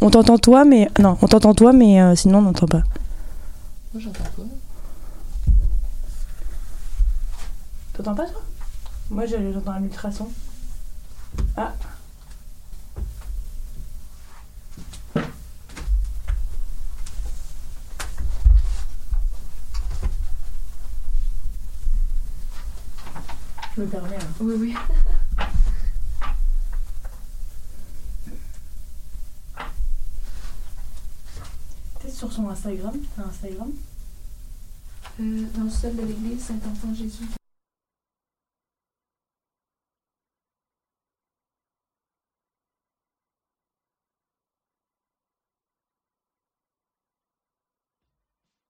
[0.00, 2.82] On t'entend toi, mais non, on t'entend toi, mais euh, sinon on n'entend pas.
[3.92, 4.42] Moi, j'entends pas.
[7.94, 8.40] T'entends pas toi?
[9.10, 10.28] Moi j'entends un ultrason.
[11.56, 11.74] Ah.
[23.76, 24.16] Je me permets.
[24.16, 24.28] hein.
[24.40, 24.74] Oui, oui.
[32.00, 32.98] Peut-être sur son Instagram.
[33.16, 33.72] T'as Instagram
[35.20, 37.26] Euh, dans le sol de l'église Saint-Enfant Jésus.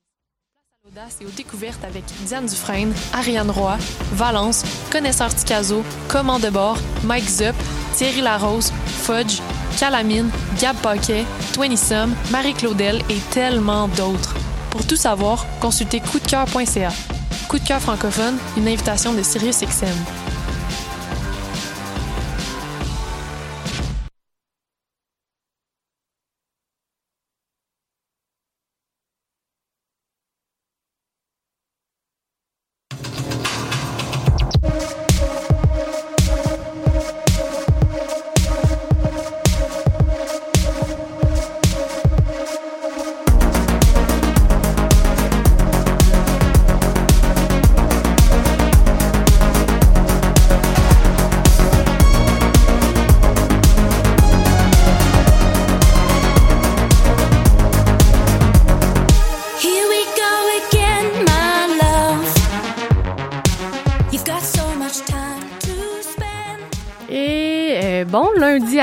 [0.52, 3.76] Place à l'audace et aux découvertes avec Diane Dufresne, Ariane Roy,
[4.12, 7.56] Valence, Connaisseur Ticazo, Command de bord, Mike Zup,
[7.96, 9.40] Thierry Larose, Fudge,
[9.78, 10.30] Calamine,
[10.60, 11.78] Gab Paquet, Twenty
[12.30, 14.34] Marie-Claudel et tellement d'autres.
[14.70, 16.90] Pour tout savoir, consultez coupdecoeur.ca.
[17.48, 19.86] Coup de cœur francophone, une invitation de SiriusXM.
[19.86, 20.25] Here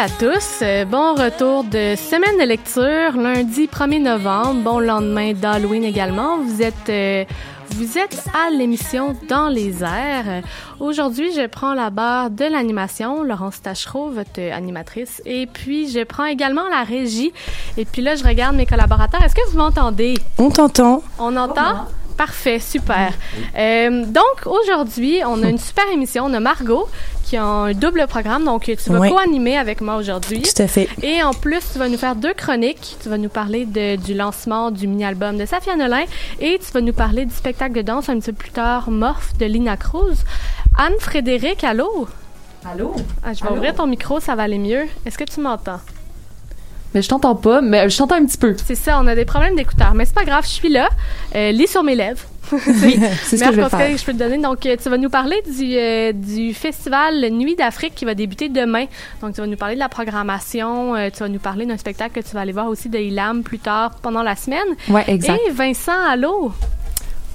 [0.03, 0.59] à tous.
[0.61, 4.61] Euh, bon retour de semaine de lecture, lundi 1er novembre.
[4.61, 6.39] Bon lendemain d'Halloween également.
[6.39, 7.23] Vous êtes, euh,
[7.69, 10.25] vous êtes à l'émission Dans les airs.
[10.27, 10.41] Euh,
[10.81, 15.21] Aujourd'hui, je prends la barre de l'animation, Laurence Tachereau, votre animatrice.
[15.25, 17.31] Et puis, je prends également la régie.
[17.77, 19.23] Et puis là, je regarde mes collaborateurs.
[19.23, 20.15] Est-ce que vous m'entendez?
[20.37, 21.01] On t'entend.
[21.17, 21.87] On entend?
[22.25, 23.11] Parfait, super.
[23.57, 26.23] Euh, donc, aujourd'hui, on a une super émission.
[26.25, 26.87] On a Margot
[27.25, 28.45] qui a un double programme.
[28.45, 30.41] Donc, tu vas co-animer avec moi aujourd'hui.
[30.41, 30.87] Tout à fait.
[31.01, 32.95] Et en plus, tu vas nous faire deux chroniques.
[33.03, 36.05] Tu vas nous parler de- du lancement du mini-album de Safia Nolin
[36.39, 39.35] et tu vas nous parler du spectacle de danse un petit peu plus tard, Morph
[39.37, 40.23] de Lina Cruz.
[40.77, 42.07] Anne-Frédéric, allô?
[42.65, 42.93] Allô?
[43.21, 43.57] Ah, je vais Allô?
[43.57, 44.85] ouvrir ton micro, ça va aller mieux.
[45.05, 45.81] Est-ce que tu m'entends?
[46.93, 48.55] Mais je t'entends pas, mais je t'entends un petit peu.
[48.65, 50.89] C'est ça, on a des problèmes d'écouteurs, mais c'est pas grave, je suis là.
[51.35, 52.21] Euh, lis sur mes lèvres.
[52.51, 53.91] Oui, c'est ce que je Meilleur vais conseil faire.
[53.93, 54.37] que je peux te donner.
[54.37, 58.49] Donc, euh, tu vas nous parler du, euh, du festival Nuit d'Afrique qui va débuter
[58.49, 58.85] demain.
[59.21, 60.93] Donc, tu vas nous parler de la programmation.
[60.95, 63.41] euh, tu vas nous parler d'un spectacle que tu vas aller voir aussi de Ilam
[63.43, 64.59] plus tard pendant la semaine.
[64.89, 65.39] Ouais, exact.
[65.47, 66.51] Et Vincent, allô?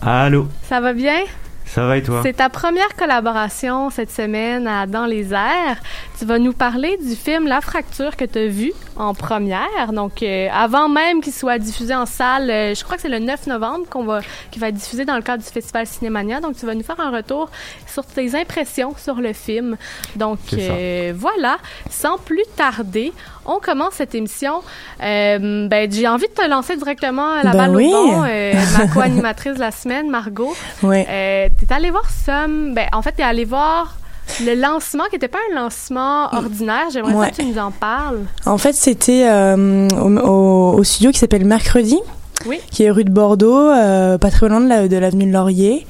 [0.03, 1.23] Allô, Ça va bien?
[1.69, 2.21] Ça va et toi?
[2.23, 5.77] C'est ta première collaboration cette semaine à Dans les airs.
[6.19, 9.93] Tu vas nous parler du film La fracture que tu as vu en première.
[9.93, 13.19] Donc, euh, avant même qu'il soit diffusé en salle, euh, je crois que c'est le
[13.19, 14.21] 9 novembre qu'on va,
[14.51, 16.41] qu'il va être diffusé dans le cadre du Festival Cinémania.
[16.41, 17.51] Donc, tu vas nous faire un retour
[17.87, 19.77] sur tes impressions sur le film.
[20.17, 21.59] Donc, euh, voilà.
[21.91, 23.12] Sans plus tarder,
[23.48, 24.60] on commence cette émission.
[25.03, 27.86] Euh, ben, j'ai envie de te lancer directement à la Ben balle oui.
[27.92, 28.25] au bon.
[28.28, 30.54] Euh, ma co-animatrice de la semaine, Margot.
[30.82, 31.06] Ouais.
[31.09, 32.75] Euh, t'es allé voir Somme.
[32.75, 33.97] Ben, en fait, t'es allé voir
[34.44, 36.84] le lancement qui n'était pas un lancement ordinaire.
[36.92, 37.25] J'aimerais Ouais.
[37.26, 38.20] ça que tu nous en parles.
[38.47, 41.98] En fait, c'était euh, au, au- au studio qui s'appelle Mercredi,
[42.47, 42.60] Oui.
[42.71, 45.86] qui est rue de Bordeaux, euh, pas très loin de la- de l'avenue de Laurier.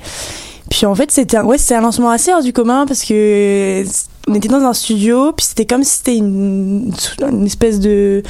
[0.78, 3.82] Puis en fait, c'était un, ouais, c'était un lancement assez hors du commun parce que
[4.28, 8.22] on était dans un studio, puis c'était comme si c'était une, une espèce de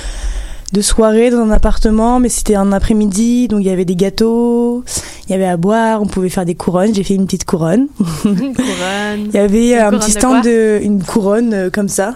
[0.72, 4.82] de soirée dans un appartement, mais c'était un après-midi, donc il y avait des gâteaux,
[5.26, 6.94] il y avait à boire, on pouvait faire des couronnes.
[6.94, 7.88] J'ai fait une petite couronne.
[8.24, 9.26] Une couronne.
[9.26, 12.14] Il y avait Une un petit stand de, une couronne euh, comme ça.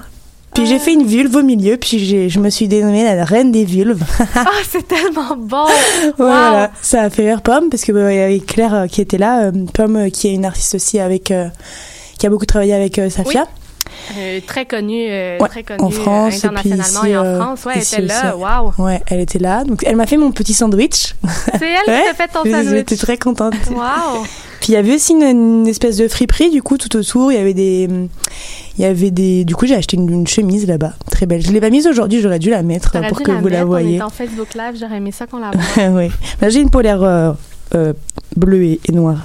[0.55, 3.53] Puis j'ai fait une vulve au milieu, puis j'ai- je me suis dénommée la reine
[3.53, 4.05] des vulves.
[4.35, 5.65] Ah, c'est tellement bon!
[6.19, 9.01] voilà, ça a fait rire Pomme, parce que bah, il y avait Claire euh, qui
[9.01, 11.49] était là, euh, Pomme euh, qui est une artiste aussi avec, euh,
[12.19, 13.47] qui a beaucoup travaillé avec Safia.
[14.19, 17.17] Euh, très connue, euh, Ouais, très connue en France, euh, et puis internationalement ici, et
[17.17, 17.65] en euh, France.
[17.65, 18.37] Ouais, elle était là.
[18.37, 18.73] Waouh!
[18.79, 19.65] Ouais, elle était là.
[19.65, 21.15] Donc elle m'a fait mon petit sandwich.
[21.59, 22.99] C'est elle Ouais, qui t'a fait ton J'étais sandwich.
[22.99, 23.55] très contente.
[23.71, 24.25] Waouh!
[24.61, 27.33] Puis il y avait aussi une, une espèce de friperie du coup tout autour.
[27.33, 27.89] Il y avait des,
[28.79, 29.45] il y avait des.
[29.45, 31.41] Du coup j'ai acheté une, une chemise là-bas, très belle.
[31.45, 33.49] Je l'ai pas mise aujourd'hui, j'aurais dû la mettre T'aurais pour dû que la vous
[33.49, 33.97] la mettre, On voyez.
[33.97, 35.89] est en Facebook Live, j'aurais aimé ça qu'on la voie.
[35.99, 36.11] oui.
[36.41, 37.33] Là, j'ai une polaire euh,
[37.75, 37.93] euh,
[38.37, 39.17] bleu et, et noir.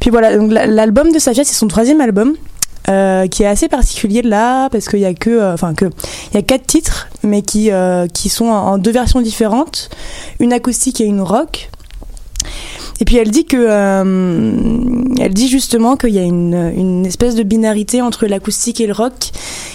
[0.00, 2.34] Puis voilà, donc la- l'album de Safia, c'est son troisième album.
[2.88, 6.34] Euh, qui est assez particulier là parce qu'il y a que euh, enfin que il
[6.34, 9.90] y a quatre titres mais qui euh, qui sont en, deux versions différentes
[10.38, 11.70] une acoustique et une rock
[13.00, 17.34] et puis elle dit que euh, elle dit justement qu'il y a une, une espèce
[17.34, 19.32] de binarité entre l'acoustique et le rock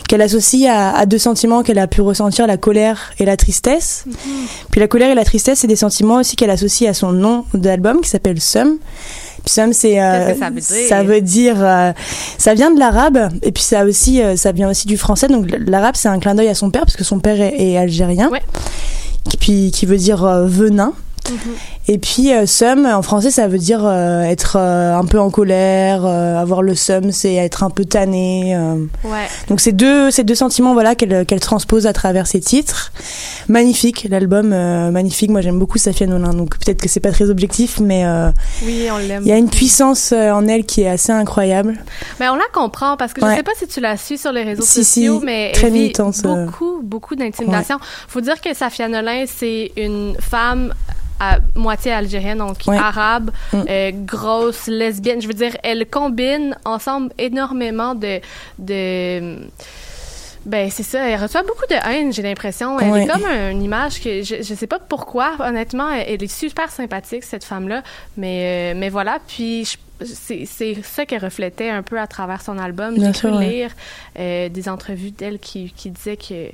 [0.08, 4.06] qu'elle associe à, à deux sentiments qu'elle a pu ressentir la colère et la tristesse.
[4.72, 7.46] Puis la colère et la tristesse c'est des sentiments aussi qu'elle associe à son nom
[7.54, 8.78] d'album qui s'appelle Sum.
[9.46, 10.88] C'est euh, ça veut dire?
[10.88, 11.92] ça veut dire euh,
[12.38, 15.48] ça vient de l'arabe et puis ça aussi euh, ça vient aussi du français donc
[15.50, 18.30] l'arabe c'est un clin d'œil à son père parce que son père est, est algérien.
[18.30, 18.42] Ouais.
[19.30, 20.48] Qui, puis qui veut dire euh,
[21.31, 21.56] Mhm.
[21.88, 25.30] Et puis euh, seum en français ça veut dire euh, être euh, un peu en
[25.30, 28.56] colère, euh, avoir le seum c'est être un peu tanné.
[29.04, 29.28] Ouais.
[29.48, 32.92] Donc c'est deux ces deux sentiments voilà qu'elle qu'elle transpose à travers ses titres.
[33.50, 34.50] Magnifique l'album
[34.92, 35.30] magnifique.
[35.31, 38.04] Moi j'aime beaucoup Safia Nolin donc peut-être que c'est pas très objectif mais
[38.63, 39.24] Oui, on l'aime.
[39.25, 41.77] il y a une puissance en elle qui est assez incroyable.
[42.19, 43.36] Mais on la comprend parce que je Ouais.
[43.38, 45.74] sais pas si tu la suis sur les réseaux Si, sociaux, si, mais très elle
[45.74, 47.77] vit militante, beaucoup, beaucoup d'intimidation.
[48.07, 50.74] Faut dire que Safia Nolin, c'est une femme
[51.30, 52.78] à moitié algérienne, donc Ouais.
[52.78, 53.62] arabe, Mm.
[53.70, 55.22] euh, grosse, lesbienne.
[55.22, 58.20] Je veux dire, elle combine ensemble énormément de,
[58.58, 59.38] de
[60.44, 62.80] ben c'est ça, elle reçoit beaucoup de haine, j'ai l'impression.
[62.80, 63.04] Elle Ouais.
[63.04, 66.72] est comme un- une image que je, je sais pas pourquoi, honnêtement, elle, est super
[66.72, 67.84] sympathique cette femme-là,
[68.18, 70.48] mais euh, mais voilà, puis je- c'est
[70.82, 72.96] ça qu'elle reflétait un peu à travers son album.
[72.98, 73.46] J'ai ouais.
[73.48, 73.70] lire
[74.18, 76.50] euh, des entrevues d'elle qui qui disaient que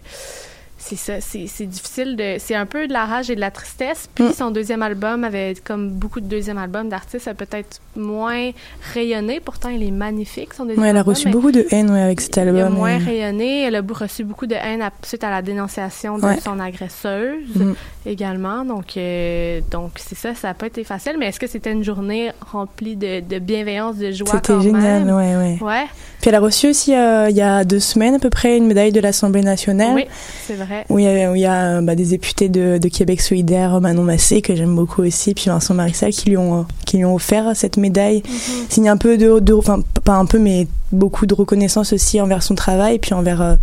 [0.89, 2.35] c'est ça, c'est difficile de.
[2.39, 4.09] C'est un peu de la rage et de la tristesse.
[4.15, 4.33] Puis Mm.
[4.33, 8.51] son deuxième album avait, comme beaucoup de deuxièmes albums d'artistes, a peut-être moins
[8.93, 9.39] rayonné.
[9.39, 11.13] Pourtant, il est magnifique, son deuxième Ouais, elle a album.
[11.13, 12.73] reçu beaucoup de haine ouais, avec cet Il a album.
[12.73, 13.63] moins rayonné.
[13.63, 16.39] Elle a reçu beaucoup de haine à- suite à la dénonciation de Ouais.
[16.39, 17.75] son agresseuse Mhm.
[18.05, 18.63] également.
[18.65, 21.15] Donc, euh, donc c'est ça, ça n'a pas été facile.
[21.19, 25.15] Mais est-ce que c'était une journée remplie de, de bienveillance, de joie C'était génial, même?
[25.15, 25.57] ouais, ouais.
[25.61, 25.85] Ouais,
[26.27, 28.67] Puis elle a reçu aussi euh, il y a deux semaines à peu près une
[28.67, 29.95] médaille de l'Assemblée nationale.
[29.95, 30.07] oui,
[30.45, 30.85] c'est vrai.
[30.89, 33.21] Où il y a, où il y a euh, bah, des députés de, de Québec
[33.21, 36.97] solidaire, Manon Massé, que j'aime beaucoup aussi, puis Vincent Marissal, qui lui ont, euh, qui
[36.97, 38.23] lui ont offert cette médaille.
[38.27, 38.65] Mhm.
[38.67, 42.43] Signe un peu de, de, enfin pas un peu, mais beaucoup de reconnaissance aussi envers
[42.43, 43.55] son travail, et puis envers euh,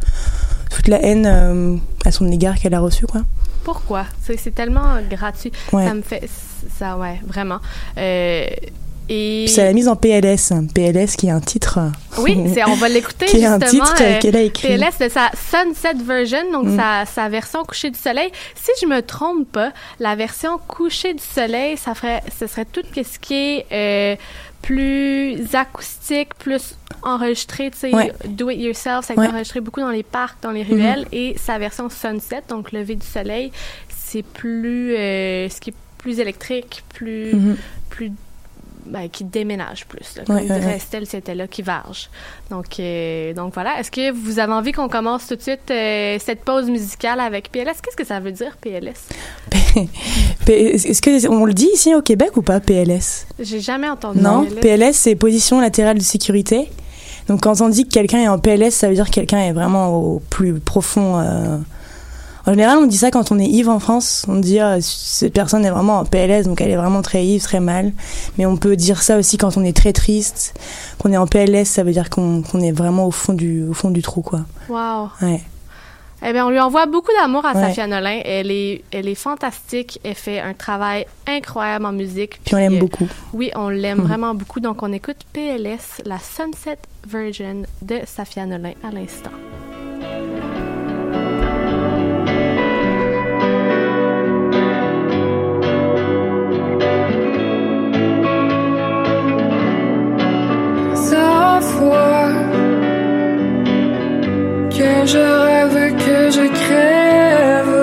[0.70, 1.76] toute la haine euh,
[2.06, 3.24] à son égard qu'elle a reçue, quoi.
[3.62, 4.06] Pourquoi?
[4.22, 5.52] C'est c'est tellement gratuit.
[5.74, 5.86] Ouais.
[5.86, 6.30] Ça me fait.
[6.78, 7.58] Ça, ouais, vraiment.
[7.98, 8.46] Euh,
[9.08, 9.44] et.
[9.46, 10.52] Puis ça l'a mise en PLS.
[10.74, 11.78] PLS qui est un titre,
[12.18, 13.84] Oui, c'est- on va l'écouter qui est un justement.
[13.84, 14.68] titre euh, qu'elle a écrit.
[14.68, 16.76] PLS de sa Sunset version, donc Mm.
[16.76, 18.30] sa, sa version coucher du soleil.
[18.54, 22.82] Si je me trompe pas, la version coucher du soleil, ça ferait, ce serait tout
[22.94, 24.16] ce qui est euh,
[24.62, 28.12] plus acoustique, plus enregistré, tu sais, Ouais.
[28.26, 29.28] do it yourself, ça a été Ouais.
[29.28, 33.06] Enregistré beaucoup dans les parcs, dans les ruelles, et sa version sunset, donc lever du
[33.06, 33.52] soleil,
[33.94, 37.56] c'est plus, euh, ce qui est plus électrique, plus, Mhm.
[37.90, 38.12] plus
[38.86, 40.76] ben, qui déménage plus, là, comme Ouais, ouais, dirait ouais.
[40.76, 42.10] Estelle si elle était là, qui varge.
[42.50, 43.78] Donc, euh, donc voilà.
[43.80, 47.50] Est-ce que vous avez envie qu'on commence tout de suite euh, cette pause musicale avec
[47.50, 47.80] PLS?
[47.82, 49.08] Qu'est-ce que ça veut dire, PLS?
[50.46, 54.44] Est-ce que on le dit ici au Québec ou pas PLS J'ai jamais entendu Non,
[54.44, 54.60] PLS.
[54.60, 56.70] PLS c'est position latérale de sécurité.
[57.28, 59.52] Donc quand on dit que quelqu'un est en PLS, ça veut dire que quelqu'un est
[59.52, 61.18] vraiment au plus profond.
[61.18, 61.58] euh.
[62.46, 64.26] En général, on dit ça quand on est ivre en France.
[64.28, 67.42] On dit ah, cette personne est vraiment en PLS, donc elle est vraiment très ivre,
[67.42, 67.92] très mal.
[68.36, 70.54] Mais on peut dire ça aussi quand on est très triste,
[70.98, 73.90] qu'on est en PLS, ça veut dire qu'on est vraiment au fond du au fond
[73.90, 74.40] du trou, quoi.
[74.68, 75.08] Wow.
[75.22, 75.40] Ouais.
[76.26, 77.60] Eh bien, on lui envoie beaucoup d'amour à Ouais.
[77.68, 78.20] Safia Nolin.
[78.24, 80.00] Elle est, elle est fantastique.
[80.04, 82.40] Elle fait un travail incroyable en musique.
[82.44, 83.06] Puis on l'aime euh, beaucoup.
[83.34, 84.06] Oui, on l'aime Mhm.
[84.06, 84.60] vraiment beaucoup.
[84.60, 89.30] Donc, on écoute PLS, la Sunset Version de Safia Nolin à l'instant.
[105.06, 107.78] je rêve que je crève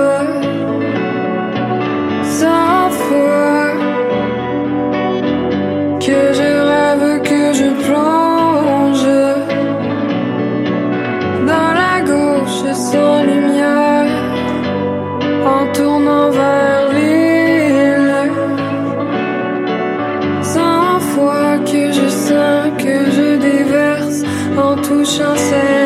[2.39, 3.57] Sans foi
[5.99, 9.09] Que je rêve que je plonge
[11.51, 14.07] Dans la gauche sans lumière
[15.45, 18.31] En tournant vers l'île.
[20.41, 24.23] Sans foi que je sens, que je déverse
[24.57, 25.80] En touchant celle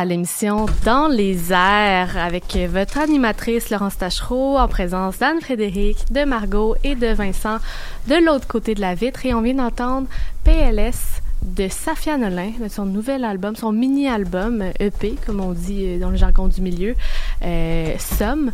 [0.00, 6.74] à l'émission Dans les airs avec votre animatrice Laurence Tachereau en présence d'Anne-Frédéric, de Margot
[6.84, 7.58] et de Vincent
[8.08, 9.26] de l'autre côté de la vitre.
[9.26, 10.06] Et on vient d'entendre
[10.42, 16.08] PLS de Safia Nolin, de son nouvel album, son mini-album EP, comme on dit dans
[16.08, 16.94] le jargon du milieu,
[17.42, 18.52] euh, Somme.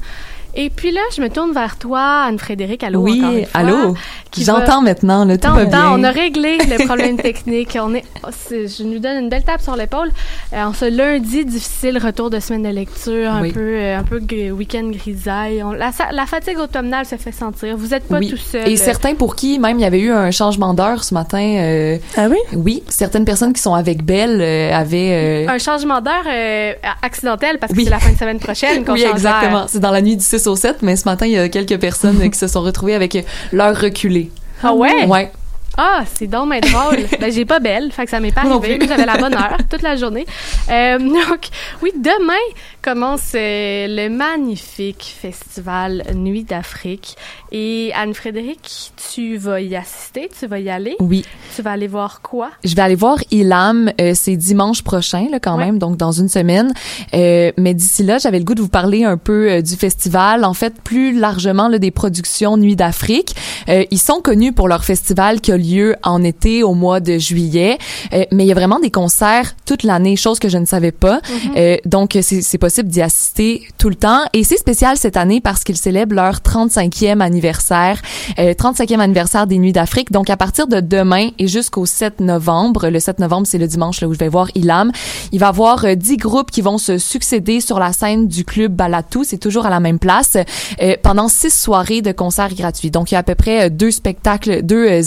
[0.58, 2.82] Et puis là, je me tourne vers toi, Anne-Frédéric.
[2.82, 3.94] Allô, Oui, encore une fois, allô?
[4.30, 5.92] qui va- J'entends maintenant, là, tout va T'entends, bien.
[5.92, 7.76] on a réglé le problème technique.
[7.80, 10.10] On est, oh, c'est- je nous donne une belle tape sur l'épaule.
[10.54, 13.52] Euh, en ce lundi difficile, retour de semaine de lecture, un Oui.
[13.52, 14.18] peu, euh, un peu
[14.52, 15.62] week-end grisaille.
[15.62, 17.76] On- la, sa- la fatigue automnale se fait sentir.
[17.76, 18.30] Vous êtes pas Oui.
[18.30, 18.66] tout seul.
[18.66, 21.38] Et certains pour qui, même, il y avait eu un changement d'heure ce matin.
[21.38, 22.38] euh, Ah oui?
[22.54, 25.44] oui, certaines personnes qui sont avec Belle euh, avaient...
[25.46, 26.72] euh, Un changement d'heure euh,
[27.02, 27.84] accidentel parce que Oui.
[27.84, 29.32] c'est la fin de semaine prochaine qu'on oui, change d'heure.
[29.34, 29.64] exactement.
[29.68, 31.78] C'est dans la nuit du 6 au 7, mais ce matin, il y a quelques
[31.78, 34.30] personnes qui se sont retrouvées avec l'heure reculée.
[34.62, 35.06] Ah ouais?
[35.06, 35.30] Ouais.
[35.76, 37.06] Ah, c'est donc mais drôle.
[37.20, 38.78] ben, j'ai pas belle, fait que ça m'est pas arrivé.
[38.86, 40.26] J'avais la bonne heure toute la journée.
[40.70, 41.48] Euh, donc,
[41.82, 42.34] oui, demain
[42.82, 47.16] commence euh, le magnifique festival Nuit d'Afrique.
[47.52, 50.96] Et Anne-Frédéric, tu vas y assister, tu vas y aller.
[51.00, 51.24] Oui.
[51.54, 52.50] Tu vas aller voir quoi?
[52.64, 56.28] Je vais aller voir Ilam, euh, c'est dimanche prochain, là, quand même, donc dans une
[56.28, 56.72] semaine.
[57.14, 60.44] Euh, mais d'ici là, j'avais le goût de vous parler un peu euh, du festival,
[60.44, 63.34] en fait, plus largement là, des productions Nuit d'Afrique.
[63.68, 65.65] Euh, ils sont connus pour leur festival qui a lieu
[66.02, 67.78] en été, au mois de juillet.
[68.12, 70.92] Euh, mais il y a vraiment des concerts toute l'année, chose que je ne savais
[70.92, 71.20] pas.
[71.56, 74.20] Euh, donc, c'est possible d'y assister tout le temps.
[74.32, 78.00] Et c'est spécial cette année parce qu'ils célèbrent leur 35e anniversaire,
[78.38, 80.12] euh, 35e anniversaire des Nuits d'Afrique.
[80.12, 84.00] Donc, à partir de demain et jusqu'au 7 novembre, le 7 novembre, c'est le dimanche
[84.00, 84.92] là, où je vais voir Ilam,
[85.32, 88.44] il va y avoir euh, 10 groupes qui vont se succéder sur la scène du
[88.44, 89.24] club Balatou.
[89.24, 90.36] C'est toujours à la même place
[90.82, 92.90] euh, pendant six soirées de concerts gratuits.
[92.90, 95.02] Donc, il y a à peu près euh, deux spectacles, deux euh,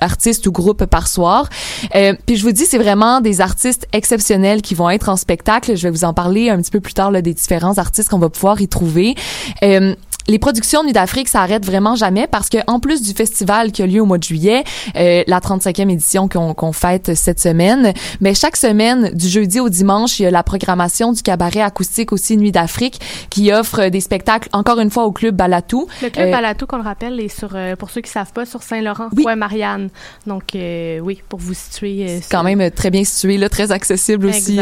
[0.00, 1.48] artistes ou groupes par soir.
[1.94, 5.76] Euh, puis je vous dis, c'est vraiment des artistes exceptionnels qui vont être en spectacle.
[5.76, 8.18] Je vais vous en parler un petit peu plus tard là, des différents artistes qu'on
[8.18, 9.14] va pouvoir y trouver.
[9.62, 9.94] Euh,
[10.28, 13.82] les productions Nuit d'Afrique, ça arrête vraiment jamais parce que en plus du festival qui
[13.82, 14.62] a lieu au mois de juillet,
[14.96, 19.68] euh, la 35e édition qu'on qu'on fête cette semaine, mais chaque semaine, du jeudi au
[19.70, 24.00] dimanche, il y a la programmation du cabaret acoustique aussi Nuit d'Afrique qui offre des
[24.00, 25.86] spectacles encore une fois au club Balatou.
[26.02, 28.44] Le club Euh, Balatou, qu'on le rappelle, est sur, euh, pour ceux qui savent pas,
[28.44, 29.24] sur Saint-Laurent, Oui.
[29.36, 29.88] Marianne.
[30.26, 32.04] Donc, euh, oui, pour vous situer.
[32.08, 34.58] euh, C'est quand même très bien situé, là, très accessible aussi.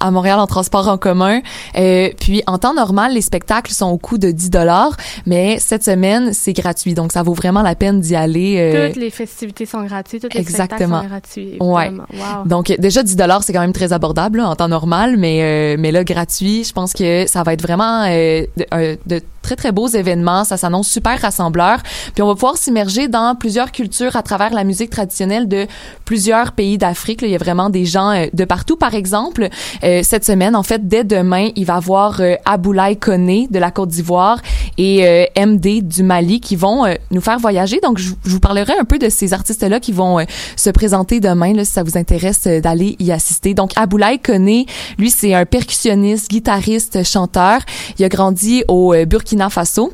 [0.00, 1.40] à Montréal en transport en commun.
[1.76, 4.96] Euh, puis en temps normal, les spectacles sont au coût de 10 dollars,
[5.26, 6.94] mais cette semaine, c'est gratuit.
[6.94, 8.56] Donc ça vaut vraiment la peine d'y aller.
[8.58, 11.02] euh, Toutes les festivités sont gratuites, tous les exactement.
[11.02, 11.56] sont gratuits.
[11.60, 11.90] Ouais.
[11.90, 12.46] Wow.
[12.46, 15.76] donc déjà 10 dollars, c'est quand même très abordable là, en temps normal, mais euh,
[15.78, 19.56] mais là gratuit, je pense que ça va être vraiment euh, de, euh, de très
[19.56, 21.82] très beaux événements, ça s'annonce super rassembleur.
[22.14, 25.66] Puis on va pouvoir s'immerger dans plusieurs cultures à travers la musique traditionnelle de
[26.04, 27.22] plusieurs pays d'Afrique.
[27.22, 28.76] Il y a vraiment des gens euh, de partout.
[28.76, 29.48] Par exemple,
[29.82, 33.58] euh, cette semaine, en fait, dès demain, il va y avoir euh, Aboulaye Koné de
[33.58, 34.40] la Côte d'Ivoire
[34.78, 37.80] et euh, MD du Mali qui vont euh, nous faire voyager.
[37.82, 40.24] Donc, je, je vous parlerai un peu de ces artistes-là qui vont euh,
[40.56, 43.54] se présenter demain, là, si ça vous intéresse d'aller y assister.
[43.54, 44.66] Donc, Aboulaye Koné,
[44.98, 47.60] lui, c'est un percussionniste, guitariste, chanteur.
[47.98, 49.92] Il a grandi au Burkina Faso.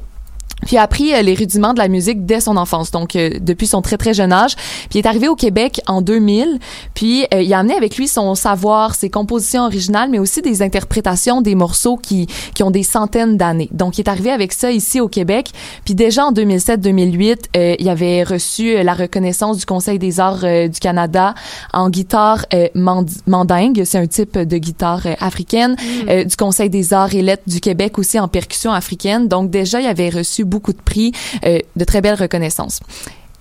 [0.62, 3.30] Puis il a appris euh, les rudiments de la musique dès son enfance, donc euh,
[3.40, 4.54] depuis son très très jeune âge.
[4.90, 6.58] Puis il est arrivé au Québec en 2000.
[6.94, 10.62] Puis euh, il a amené avec lui son savoir, ses compositions originales, mais aussi des
[10.62, 13.68] interprétations des morceaux qui qui ont des centaines d'années.
[13.72, 15.50] Donc il est arrivé avec ça ici au Québec.
[15.84, 20.40] Puis déjà en 2007-2008, euh, il avait reçu euh, la reconnaissance du Conseil des arts
[20.68, 21.34] du Canada
[21.72, 25.76] en guitare euh, mand- mandingue, c'est un type de guitare africaine,
[26.08, 29.28] euh, du Conseil des arts et lettres du Québec aussi en percussion africaine.
[29.28, 31.12] Donc déjà il avait reçu beaucoup de prix,
[31.44, 32.80] euh, de très belles reconnaissances.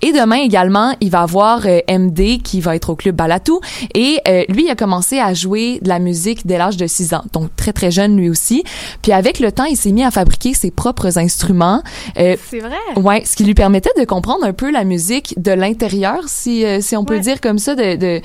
[0.02, 3.60] Et demain également, il va avoir euh, MD qui va être au club Balatou
[3.94, 7.14] et euh, lui il a commencé à jouer de la musique dès l'âge de 6
[7.14, 8.62] ans, donc très très jeune lui aussi.
[9.02, 11.82] Puis avec le temps, il s'est mis à fabriquer ses propres instruments.
[12.18, 12.76] Euh, C'est vrai?
[12.96, 16.80] Ouais, ce qui lui permettait de comprendre un peu la musique de l'intérieur, si euh,
[16.80, 17.20] si on peut Ouais.
[17.20, 18.20] dire comme ça, de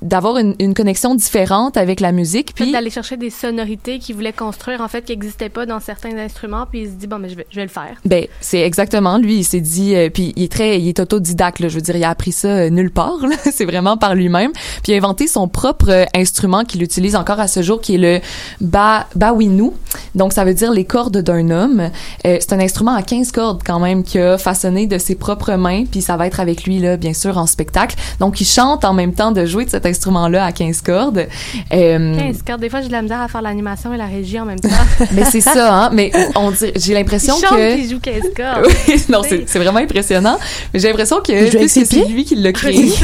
[0.00, 2.54] d'avoir une, une connexion différente avec la musique.
[2.54, 6.16] Puis d'aller chercher des sonorités qu'il voulait construire, en fait, qui n'existaient pas dans certains
[6.18, 7.96] instruments, puis il se dit, bon, mais je vais, je vais le faire.
[8.04, 9.38] ben c'est exactement lui.
[9.38, 11.60] Il s'est dit, euh, puis il est très, il est autodidacte.
[11.60, 13.18] Là, je veux dire, il a appris ça euh, nulle part.
[13.52, 14.52] c'est vraiment par lui-même.
[14.82, 17.94] Puis il a inventé son propre euh, instrument qu'il utilise encore à ce jour, qui
[17.94, 18.20] est le
[18.60, 19.70] ba bawinu.
[20.14, 21.90] Donc ça veut dire les cordes d'un homme.
[22.26, 25.54] Euh, c'est un instrument à 15 cordes quand même qu'il a façonné de ses propres
[25.54, 25.84] mains.
[25.90, 27.96] Puis ça va être avec lui là, bien sûr, en spectacle.
[28.20, 31.26] Donc il chante en même temps de jouer de cet instrument-là à 15 cordes.
[31.72, 32.60] Euh, 15 cordes.
[32.60, 34.68] Des fois, j'ai de la misère à faire l'animation et la régie en même temps.
[35.12, 35.90] mais c'est ça, hein.
[35.92, 38.68] Mais on j'ai l'impression que il joue 15 cordes.
[38.88, 40.38] oui, non, c'est c'est vraiment impressionnant.
[40.74, 42.92] J'ai l'impression que c'est lui qui l'a créé.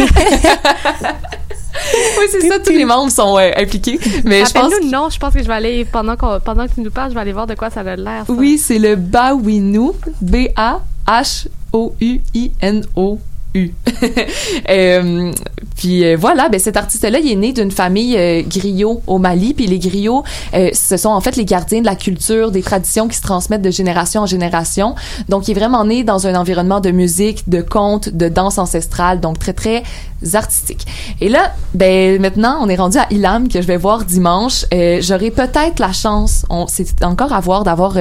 [2.19, 3.99] oui, c'est ça, tous les membres sont euh, impliqués.
[4.25, 4.73] Mais je pense.
[4.73, 7.11] Le nom, je pense que je vais aller, pendant, qu'on- pendant que tu nous parles,
[7.11, 8.25] je vais aller voir de quoi ça a l'air.
[8.29, 9.91] Oui, c'est le Bawinu.
[10.21, 13.19] B-A-H-O-U-I-N-O.
[13.55, 13.71] U.
[14.69, 15.33] Euh,
[15.79, 19.55] puis euh, voilà, ben cet artiste-là, il est né d'une famille euh, griot au Mali.
[19.55, 23.07] Puis les griots, euh, ce sont en fait les gardiens de la culture, des traditions
[23.07, 24.97] qui se transmettent de génération en génération.
[25.29, 29.21] Donc, il est vraiment né dans un environnement de musique, de contes, de danse ancestrale,
[29.21, 29.85] donc très très
[30.35, 30.85] artistique.
[31.21, 34.65] Et là, ben maintenant, on est rendu à Ilam que je vais voir dimanche.
[34.73, 37.97] J'aurai peut-être la chance, on c'est encore à voir, d'avoir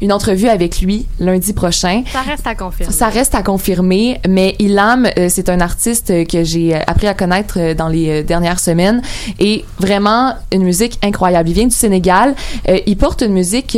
[0.00, 2.02] une entrevue avec lui lundi prochain.
[2.12, 2.92] Ça reste à confirmer.
[2.92, 7.06] Ça reste à confirmer, mais Ilam, euh, c'est un artiste euh, que j'ai euh, appris
[7.06, 9.02] à connaître dans les dernières semaines.
[9.38, 11.48] Et vraiment une musique incroyable.
[11.48, 12.34] Il vient du Sénégal,
[12.86, 13.76] il porte une musique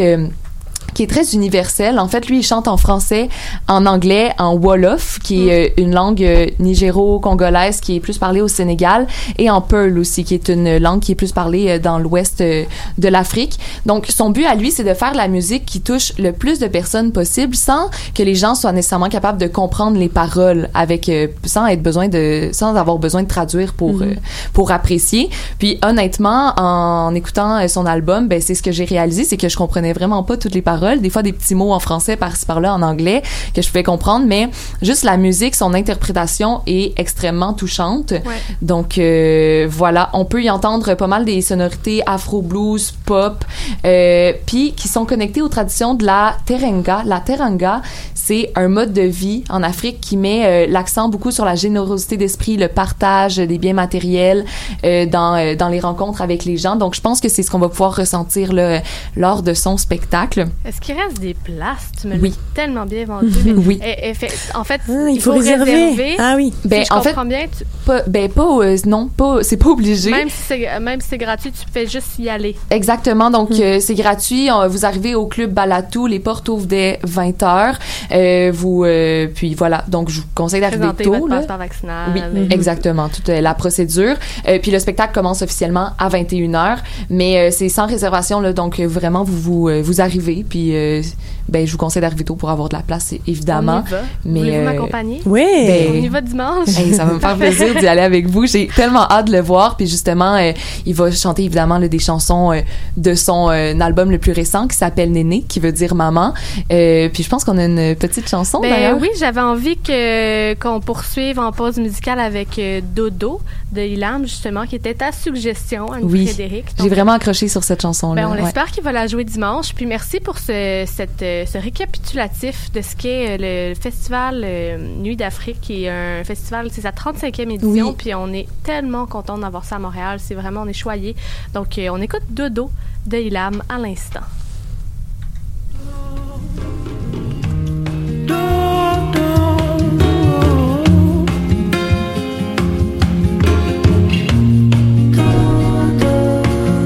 [0.95, 1.99] qui est très universelle.
[1.99, 3.29] En fait, lui, il chante en français,
[3.69, 8.41] en anglais, en Wolof, qui est euh, une langue euh, nigéro-congolaise qui est plus parlée
[8.41, 9.07] au Sénégal,
[9.39, 12.43] et en Pearl aussi, qui est une langue qui est plus parlée euh, dans l'ouest
[12.43, 13.59] de l'Afrique.
[13.87, 16.59] Donc, son but à lui, c'est de faire de la musique qui touche le plus
[16.59, 21.11] de personnes possible sans que les gens soient nécessairement capables de comprendre les paroles avec,
[21.45, 24.15] sans être besoin de, sans avoir besoin de traduire pour, euh,
[24.53, 25.31] pour apprécier.
[25.59, 29.57] Puis, honnêtement, en écoutant son album, ben, c'est ce que j'ai réalisé, c'est que je
[29.57, 30.84] comprenais vraiment pas toutes les paroles.
[31.01, 33.23] Des fois, des petits mots en français par-ci par-là en anglais
[33.55, 34.49] que je pouvais comprendre, mais
[34.83, 38.15] juste la musique, son interprétation est extrêmement touchante.
[38.63, 43.45] Donc euh, voilà, on peut y entendre pas mal des sonorités afro blues, pop,
[43.85, 47.03] euh, puis qui sont connectées aux traditions de la terenga.
[47.05, 47.83] La teranga,
[48.15, 52.17] c'est un mode de vie en Afrique qui met euh, l'accent beaucoup sur la générosité
[52.17, 54.47] d'esprit, le partage des biens matériels
[54.85, 56.77] euh, dans euh, dans les rencontres avec les gens.
[56.77, 58.81] Donc je pense que c'est ce qu'on va pouvoir ressentir là,
[59.15, 60.47] lors de son spectacle.
[60.75, 61.93] Est-ce qu'il reste des places?
[62.01, 62.31] Tu me Oui.
[62.31, 63.29] l'as tellement bien vendu.
[63.45, 63.81] mais- Oui.
[63.85, 66.17] Eh, eh, fait- en fait, Ah, il faut réserver.
[66.19, 66.53] Ah oui.
[66.65, 69.57] Ben si je en fait comprends bien, tu- pas ben pas euh, non pas c'est
[69.57, 70.11] pas obligé.
[70.11, 72.57] même si c'est même si c'est gratuit, tu fais juste y aller.
[72.71, 73.31] Exactement.
[73.31, 73.61] Donc, Hmm.
[73.63, 74.49] euh, c'est gratuit.
[74.69, 76.07] Vous arrivez au club Balatou.
[76.07, 77.79] Les portes ouvrent dès 20 heures.
[78.13, 79.85] Euh, vous, euh, puis voilà.
[79.89, 81.13] Donc, je vous conseille d'arriver Présenter tôt.
[81.13, 81.37] votre là.
[81.39, 82.11] passeport vaccinal.
[82.15, 83.09] Oui, euh, exactement.
[83.09, 84.17] Toute euh, la procédure.
[84.49, 86.79] Euh, puis le spectacle commence officiellement à 21h,
[87.11, 91.03] mais euh, c'est sans réservation là, donc vraiment vous vous vous arrivez puis euh,
[91.49, 93.83] ben je vous conseille d'arriver tôt pour avoir de la place évidemment.
[93.85, 94.01] On y va.
[94.25, 95.21] Mais, Voulez-vous euh, m'accompagner?
[95.27, 95.67] Ouais.
[95.67, 96.69] ben, On y va dimanche.
[96.79, 98.47] Hey, ça va me faire plaisir d'y aller avec vous.
[98.47, 99.77] J'ai tellement hâte de le voir.
[99.77, 100.53] Puis justement, euh,
[100.87, 102.61] il va chanter évidemment là, des chansons euh,
[102.97, 106.33] de son euh, album le plus récent qui s'appelle Néné, qui veut dire maman.
[106.73, 108.99] Euh, puis je pense qu'on a une petite chanson Ben d'ailleurs.
[109.01, 112.61] oui, j'avais envie que qu'on poursuive en pause musicale avec
[112.95, 113.41] Dodo
[113.73, 116.27] de Ilam justement, qui était ta suggestion, Anne Oui.
[116.27, 116.67] Frédéric.
[116.81, 118.23] J'ai vraiment accroché sur cette chanson-là.
[118.23, 118.47] Ben, on ouais.
[118.47, 119.75] espère qu'il va la jouer dimanche.
[119.75, 120.53] Puis merci pour ce,
[120.87, 125.89] cette, euh, ce récapitulatif de ce qu'est euh, le festival euh, Nuit d'Afrique, qui est
[125.89, 127.89] un festival, c'est sa 35e édition.
[127.89, 127.95] Oui.
[127.97, 130.19] Puis on est tellement content d'avoir ça à Montréal.
[130.21, 131.17] C'est vraiment, on est choyés.
[131.53, 132.71] Donc euh, on écoute Dodo
[133.07, 134.21] de Ilam à l'instant.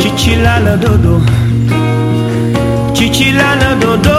[0.00, 1.20] Chichilala dodo
[2.94, 4.18] Chichilala dodo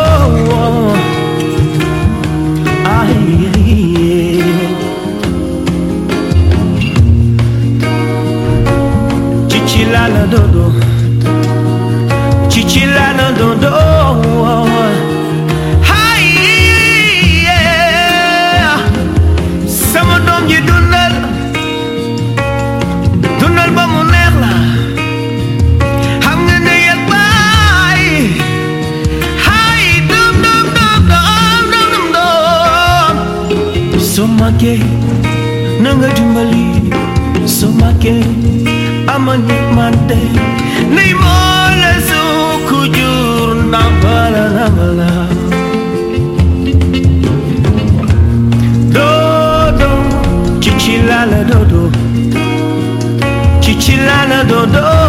[2.85, 3.13] Ay,
[9.47, 10.73] Chichilala dodo
[12.49, 14.88] Chichilala dodo
[34.59, 34.79] somake
[35.83, 36.63] nanga dimbali
[37.45, 38.13] somake
[39.13, 40.17] amani mante
[40.95, 42.21] nei mole su
[42.67, 45.09] kujur na bala na bala.
[48.95, 49.89] Dodo
[50.59, 51.81] chichilala dodo.
[53.61, 55.08] Chichilala dodo.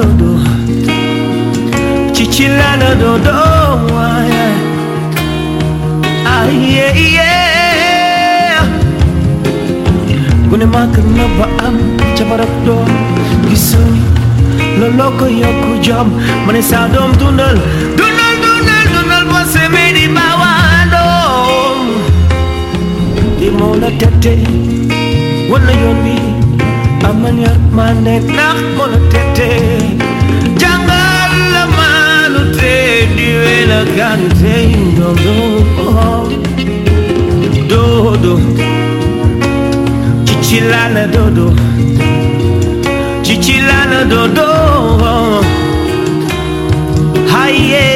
[0.00, 0.30] dodo.
[2.14, 3.36] Chichilala dodo
[3.92, 4.56] ah, yeah.
[6.50, 8.64] Yeah, yeah.
[10.48, 11.74] Gune makan na baam
[12.16, 12.76] Chabarak do.
[13.48, 14.00] Gisoy
[14.80, 16.08] Loloko yoku jam.
[16.46, 17.56] Mane sadom tunal.
[17.98, 21.04] Tunal, tunal, tunal Pase meni mawando
[23.46, 24.34] Imola tete
[25.50, 26.18] Wana yoni
[27.08, 29.52] Aman yak manet Nak mola tete te
[30.62, 32.72] jangan lamanu te
[33.16, 34.54] diwelakan te
[34.92, 35.36] ndondo
[37.70, 38.34] dodo
[40.26, 41.46] chichilana dodo
[43.26, 44.48] cicilana dodo
[47.32, 47.86] haye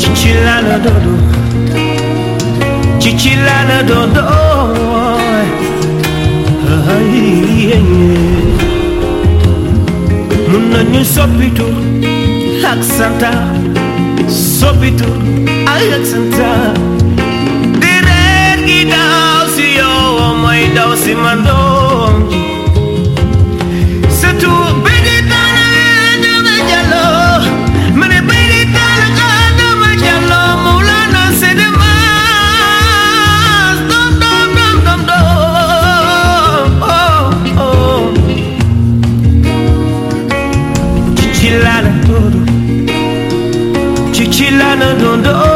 [0.00, 1.12] cicilana dodo
[3.02, 4.43] cicilana dodo
[10.50, 11.66] mun nañu soppitu
[12.70, 13.32] ak santa
[14.28, 15.08] soppitu
[15.74, 16.52] ak santa
[17.80, 21.40] deret gi daw si yow si man
[44.84, 45.53] do do do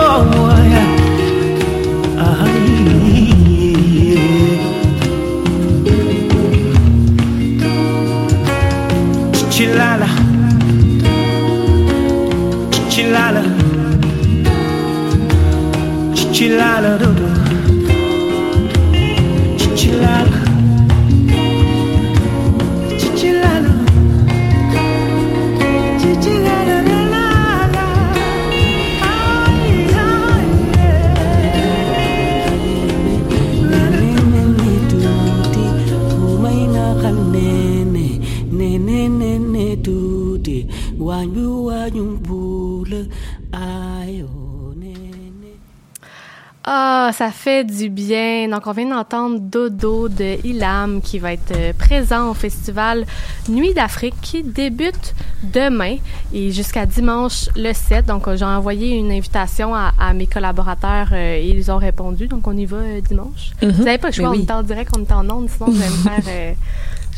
[47.59, 48.49] fait du bien.
[48.49, 53.05] Donc, on vient d'entendre Dodo de Ilam qui va être euh, présent au festival
[53.49, 55.97] Nuit d'Afrique qui débute demain
[56.33, 58.07] et jusqu'à dimanche le 7.
[58.07, 62.29] Donc, euh, j'ai envoyé une invitation à, à mes collaborateurs euh, et ils ont répondu.
[62.29, 63.51] Donc, on y va euh, dimanche.
[63.63, 64.45] Vous n'avez pas le choix, on oui.
[64.49, 66.25] est en direct, on est en ondes, sinon je vais me faire...
[66.29, 66.53] euh,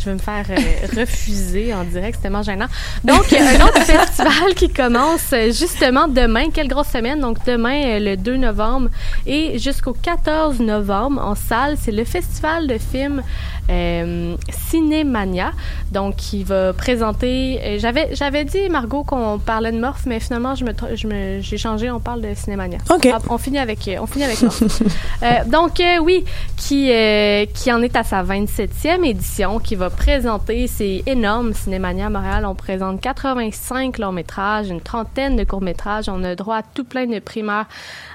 [0.01, 2.67] je vais me faire euh, refuser en direct, c'est tellement gênant.
[3.05, 6.51] Donc, un autre festival qui commence euh, justement demain.
[6.51, 7.21] Quelle grosse semaine!
[7.21, 8.89] Donc, demain, euh, le 2 novembre
[9.27, 13.23] et jusqu'au 14 novembre en salle, c'est le festival de films
[13.71, 15.53] euh, Cinémania.
[15.93, 17.61] Donc, qui va présenter.
[17.65, 21.07] euh, j'avais, j'avais dit, Margot, qu'on parlait de Morph, mais finalement, je me, tr- je
[21.07, 22.79] me, j'ai changé, on parle de Cinémania.
[22.91, 23.09] Ok.
[23.13, 24.63] Ah, on finit avec, euh, on finit avec Morph.
[25.23, 26.25] Euh, donc, euh, oui,
[26.57, 32.07] qui, euh, qui en est à sa 27e édition, qui va présenter, c'est énorme, Cinémania
[32.07, 32.47] à Montréal.
[32.47, 36.09] On présente 85 longs métrages, une trentaine de courts métrages.
[36.09, 37.67] On a droit à tout plein de primeurs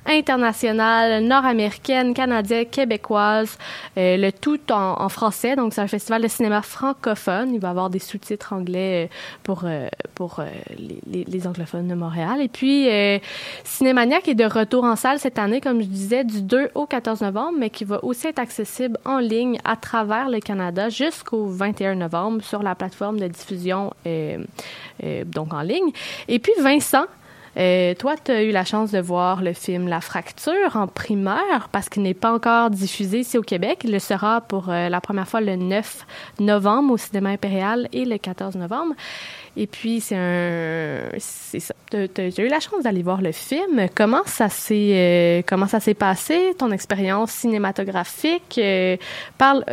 [0.06, 3.58] internationales, nord-américaines, canadiennes, québécoises,
[3.98, 5.56] euh, le tout en, français.
[5.56, 7.54] Donc, c'est un festival de cinéma francophone.
[7.54, 10.42] Il va y avoir des sous-titres anglais euh, pour, euh, pour
[10.78, 12.42] les, anglophones de Montréal.
[12.42, 12.88] Et puis,
[13.64, 16.86] Cinémania qui est de retour en salle cette année, comme je disais, du 2 au
[16.86, 21.46] 14 novembre, mais qui va aussi être accessible en ligne à travers le Canada jusqu'au
[21.46, 23.94] 21 novembre sur la plateforme de diffusion
[25.26, 25.92] donc en ligne.
[26.28, 27.06] Et puis Vincent,
[27.58, 31.70] euh, toi, tu as eu la chance de voir le film La Fracture en primeur
[31.72, 33.82] parce qu'il n'est pas encore diffusé ici au Québec.
[33.84, 36.06] Il le sera pour euh, la première fois le 9
[36.40, 38.94] novembre au Cinéma Impérial et le 14 novembre.
[39.58, 41.10] Et puis, c'est un.
[41.18, 41.74] C'est ça.
[41.90, 43.88] Tu as eu la chance d'aller voir le film.
[43.96, 48.58] Comment ça s'est euh, comment ça s'est passé, ton expérience cinématographique?
[48.58, 48.98] Euh,
[49.38, 49.64] parle.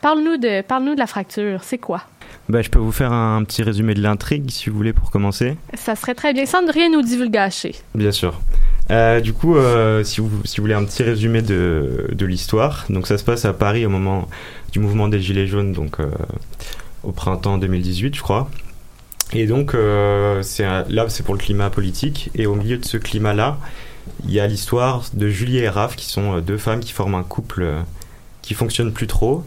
[0.00, 1.64] Parle-nous de, parle de la fracture.
[1.64, 2.02] C'est quoi?
[2.48, 5.56] Bah, je peux vous faire un petit résumé de l'intrigue si vous voulez pour commencer.
[5.74, 6.46] Ça serait très bien.
[6.46, 7.74] Sans rien nous divulgacher.
[7.94, 8.40] Bien sûr.
[8.90, 12.86] Euh, du coup, euh, si, vous, si vous voulez un petit résumé de, de l'histoire,
[12.88, 14.28] donc ça se passe à Paris au moment
[14.72, 16.06] du mouvement des Gilets jaunes, donc euh,
[17.02, 18.48] au printemps 2018, je crois.
[19.34, 19.76] Et donc,
[20.40, 22.30] c'est là, c'est pour le climat politique.
[22.34, 23.58] Et au milieu de ce climat-là,
[24.24, 27.22] il y a l'histoire de Julie et Raph, qui sont deux femmes qui forment un
[27.22, 27.74] couple
[28.40, 29.44] qui fonctionne plus trop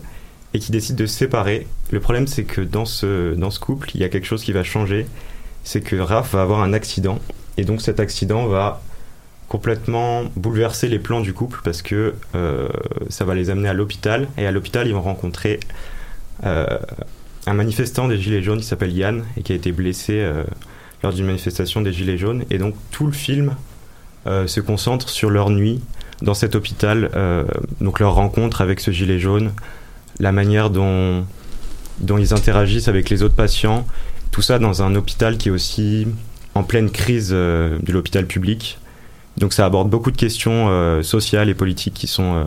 [0.54, 1.68] et qui décident de se séparer.
[1.92, 4.52] Le problème, c'est que dans ce, dans ce couple, il y a quelque chose qui
[4.52, 5.06] va changer.
[5.64, 7.20] C'est que Raph va avoir un accident.
[7.58, 8.82] Et donc, cet accident va
[9.48, 12.70] complètement bouleverser les plans du couple parce que euh,
[13.10, 14.28] ça va les amener à l'hôpital.
[14.38, 15.60] Et à l'hôpital, ils vont rencontrer
[16.46, 16.80] euh,
[17.46, 20.44] un manifestant des Gilets jaunes qui s'appelle Yann et qui a été blessé euh,
[21.04, 22.44] lors d'une manifestation des Gilets jaunes.
[22.50, 23.56] Et donc, tout le film
[24.26, 25.82] se concentre sur leur nuit
[26.22, 27.10] dans cet hôpital,
[27.80, 29.52] donc leur rencontre avec ce gilet jaune,
[30.20, 31.26] la manière dont,
[32.00, 33.86] dont ils interagissent avec les autres patients,
[34.32, 36.08] tout ça dans un hôpital qui est aussi
[36.56, 38.78] en pleine crise euh, de l'hôpital public.
[39.38, 42.44] Donc ça aborde beaucoup de questions euh, sociales et politiques qui sont euh,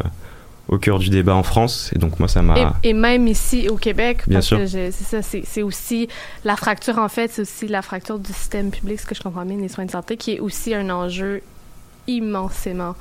[0.69, 1.91] au cœur du débat en France.
[1.95, 2.75] Et donc moi, ça m'a...
[2.83, 4.59] Et, et même ici au Québec, Bien parce sûr.
[4.59, 6.09] que c'est ça, c'est c'est aussi
[6.45, 9.45] la fracture en fait, c'est aussi la fracture du système public, ce que je comprends
[9.45, 11.43] bien, des soins de santé, qui est aussi un enjeu
[12.07, 12.95] immensément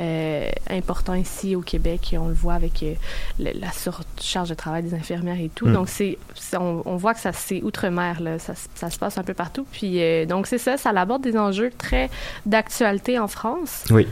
[0.00, 2.12] euh, important ici au Québec.
[2.12, 2.94] Et on le voit avec euh,
[3.38, 5.66] le- la surcharge de travail des infirmières et tout.
[5.68, 5.72] Mm.
[5.72, 6.18] Donc c'est,
[6.58, 9.34] on, on voit que ça c'est outre-mer là, ça, se- ça se passe un peu
[9.34, 9.66] partout.
[9.70, 12.10] Puis euh, donc c'est ça, ça aborde des enjeux très
[12.46, 13.84] d'actualité en France.
[13.90, 14.06] Oui.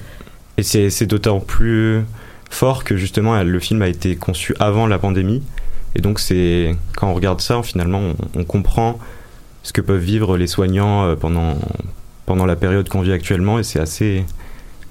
[0.59, 2.03] Et c'est d'autant plus
[2.51, 5.43] fort que justement le film a été conçu avant la pandémie.
[5.95, 7.99] Et donc c'est quand on regarde ça, finalement,
[8.35, 8.99] on, on comprend
[9.63, 11.55] ce que peuvent vivre les soignants pendant,
[12.27, 13.59] pendant la période qu'on vit actuellement.
[13.59, 14.25] Et c'est assez,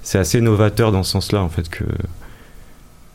[0.02, 1.84] c'est assez novateur dans ce sens-là, en fait, que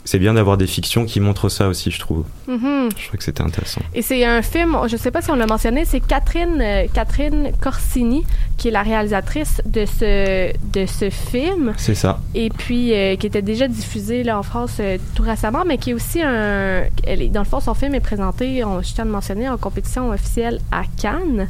[0.07, 2.23] c'est bien d'avoir des fictions qui montrent ça aussi, je trouve.
[2.47, 2.89] Mhm.
[2.95, 3.81] Je trouvais que c'était intéressant.
[3.93, 6.87] Et c'est un film, je ne sais pas si on l'a mentionné, c'est Catherine, euh,
[6.93, 8.25] Catherine Corsini
[8.57, 12.19] qui est la réalisatrice de ce, de ce film C'est ça.
[12.33, 15.91] et puis euh, qui était déjà diffusé là, en France euh, tout récemment, mais qui
[15.91, 16.81] est aussi un...
[17.05, 19.57] Elle est, dans le fond, son film est présenté, on, je tiens de mentionner, en
[19.57, 21.47] compétition officielle à Cannes.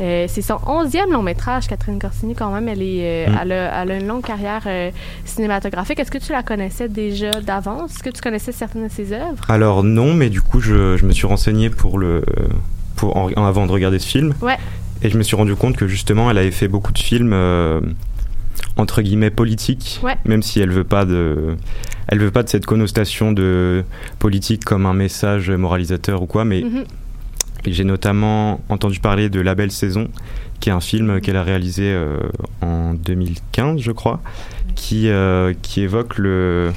[0.00, 2.68] Euh, c'est son onzième long métrage, Catherine Corsini, quand même.
[2.68, 3.38] Elle, est, Mm.
[3.42, 4.66] elle, a, elle a une longue carrière
[5.24, 5.98] cinématographique.
[6.00, 7.92] Est-ce que tu la connaissais déjà d'avance?
[7.94, 9.44] Est-ce que tu connaissais certaines de ses œuvres?
[9.48, 12.24] Alors non, mais du coup, je, je me suis renseigné pour le,
[12.96, 14.34] pour, en- avant de regarder ce film.
[14.42, 14.56] Ouais.
[15.02, 17.80] Et je me suis rendu compte que justement, elle avait fait beaucoup de films euh,
[18.76, 20.16] entre guillemets politiques, Ouais.
[20.24, 21.56] même si elle veut pas de,
[22.08, 23.84] elle veut pas de cette connotation de
[24.18, 26.44] politique comme un message moralisateur ou quoi.
[26.44, 26.84] Mais Mhm.
[27.66, 30.08] j'ai notamment entendu parler de La Belle Saison,
[30.60, 32.18] qui est un film qu'elle a réalisé euh,
[32.62, 34.20] en 2015, je crois,
[34.74, 36.72] qui, euh, qui évoque le,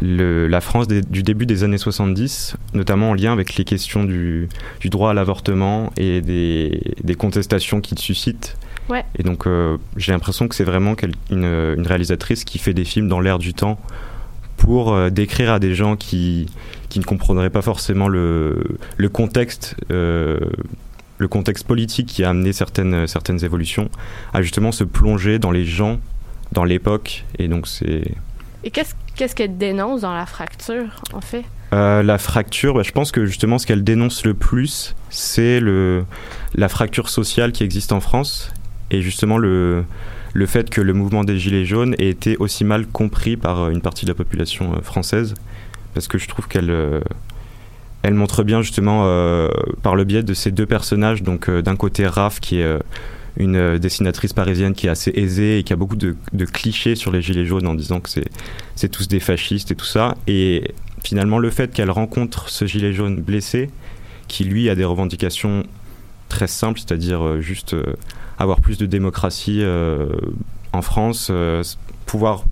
[0.00, 4.04] le- la France des- du début des années 70, notamment en lien avec les questions
[4.04, 4.48] du,
[4.80, 8.56] du droit à l'avortement et des, des contestations qu'il suscite.
[8.88, 9.04] Ouais.
[9.18, 10.94] Et donc euh, j'ai l'impression que c'est vraiment
[11.30, 13.78] une, une réalisatrice qui fait des films dans l'air du temps
[14.56, 16.46] pour euh, décrire à des gens qui,
[16.88, 18.64] qui ne comprendraient pas forcément le,
[18.96, 19.76] le contexte.
[19.90, 20.38] euh,
[21.20, 23.90] le contexte politique qui a amené certaines, certaines évolutions,
[24.32, 25.98] à justement se plonger dans les gens,
[26.52, 27.24] dans l'époque.
[27.40, 28.04] Et donc c'est...
[28.64, 31.44] Et qu'est-ce qu'elle dénonce dans la fracture, en fait?
[31.72, 35.60] Euh, la fracture, bah, je pense que justement ce qu'elle dénonce le plus, c'est
[36.54, 38.52] la fracture sociale qui existe en France
[38.90, 39.84] et justement le,
[40.32, 43.70] le fait que le mouvement des Gilets jaunes ait été aussi mal compris par euh,
[43.70, 45.34] une partie de la population euh, française.
[45.94, 46.72] Parce que je trouve qu'elle
[48.02, 49.00] elle montre bien justement
[49.82, 52.78] par le biais de ces deux personnages, donc d'un côté Raph qui est
[53.38, 56.16] une euh, dessinatrice parisienne qui est assez aisée et qui a beaucoup de,
[56.52, 58.10] clichés sur les Gilets jaunes en disant que
[58.74, 60.16] c'est tous des fascistes et tout ça.
[60.26, 63.70] Et finalement, le fait qu'elle rencontre ce gilet jaune blessé,
[64.26, 65.62] qui lui a des revendications
[66.28, 67.94] très simples, c'est-à-dire euh, juste euh,
[68.38, 69.64] avoir plus de démocratie
[70.72, 71.32] en France,
[72.06, 72.44] pouvoir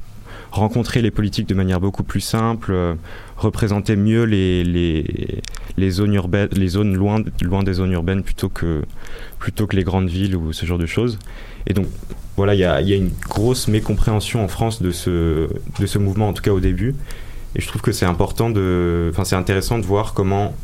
[0.51, 2.97] rencontrer les politiques de manière beaucoup plus simple,
[3.37, 5.43] représenter mieux les, les,
[5.77, 8.83] les zones urbaines, les zones loin, loin des zones urbaines plutôt que,
[9.39, 11.19] plutôt que les grandes villes ou ce genre de choses.
[11.67, 11.87] Et donc,
[12.37, 15.99] voilà, il y a, y a une grosse mécompréhension en France de ce, de ce
[15.99, 16.95] mouvement, en tout cas au début.
[17.55, 19.09] Et je trouve que c'est important de.
[19.11, 20.55] Enfin, c'est intéressant de voir comment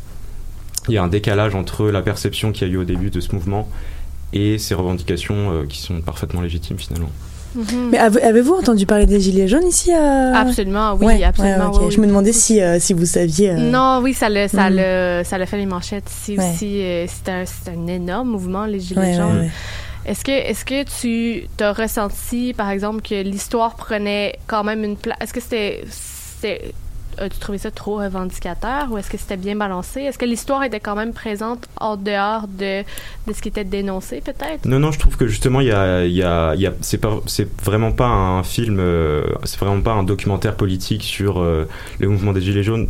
[0.87, 3.19] il y a un décalage entre la perception qu'il y a eu au début de
[3.19, 3.69] ce mouvement
[4.33, 7.09] et ces revendications euh, qui sont parfaitement légitimes finalement.
[7.55, 7.89] Mhm.
[7.91, 10.39] Mais avez- avez-vous entendu parler des Gilets jaunes ici à...
[10.39, 11.71] Absolument, oui, Ouais, ouais, absolument.
[11.81, 13.51] oui, Je me demandais si, euh, si vous saviez.
[13.51, 14.75] euh, Non, oui, ça l'a, ça Mm.
[14.75, 16.49] l'a, ça l'a fait les manchettes ici Ouais.
[16.53, 16.81] aussi.
[16.81, 19.49] euh, C'est un, énorme mouvement, les Gilets jaunes.
[20.05, 24.97] Est-ce que, est-ce que tu as ressenti, par exemple, que l'histoire prenait quand même une
[24.97, 25.17] place?
[25.21, 25.83] Est-ce que c'était-
[27.19, 30.01] as-tu trouvé ça trop revendicateur ou est-ce que c'était bien balancé?
[30.01, 32.81] Est-ce que l'histoire était quand même présente en dehors de,
[33.27, 34.65] de ce qui était dénoncé, peut-être?
[34.65, 37.19] Non, non, je trouve que justement, il y a, y a, y a- c'est pas,
[37.25, 41.67] c'est vraiment pas un film, euh, c'est vraiment pas un documentaire politique sur euh,
[41.99, 42.89] le mouvement des Gilets jaunes.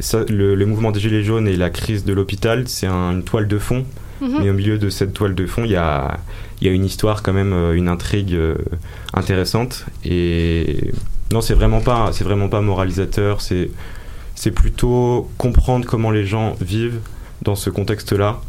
[0.00, 3.22] Ça, le, le mouvement des Gilets jaunes et la crise de l'hôpital, c'est un- une
[3.24, 3.84] toile de fond.
[4.20, 4.36] Mhm.
[4.42, 6.18] Mais au milieu de cette toile de fond, il y a,
[6.60, 8.54] y a une histoire quand même, euh, une intrigue euh,
[9.14, 9.86] intéressante.
[10.04, 10.92] Et
[11.32, 13.40] non, c'est vraiment pas, c'est vraiment pas moralisateur.
[13.40, 13.70] C'est,
[14.34, 17.00] c'est plutôt comprendre comment les gens vivent
[17.42, 18.40] dans ce contexte-là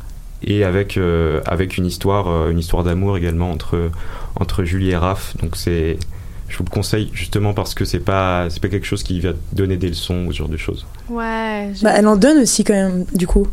[0.44, 3.92] et avec euh, avec une histoire, euh, une histoire d'amour également entre
[4.36, 5.36] entre Julie et Raph.
[5.38, 5.98] Donc c'est,
[6.52, 9.32] je vous le conseille justement parce que c'est pas, c'est pas quelque chose qui va
[9.54, 10.86] donner des leçons ou ce genre de choses.
[11.10, 11.72] Ouais.
[11.74, 13.48] je- Bah, elle en donne aussi quand même, du coup.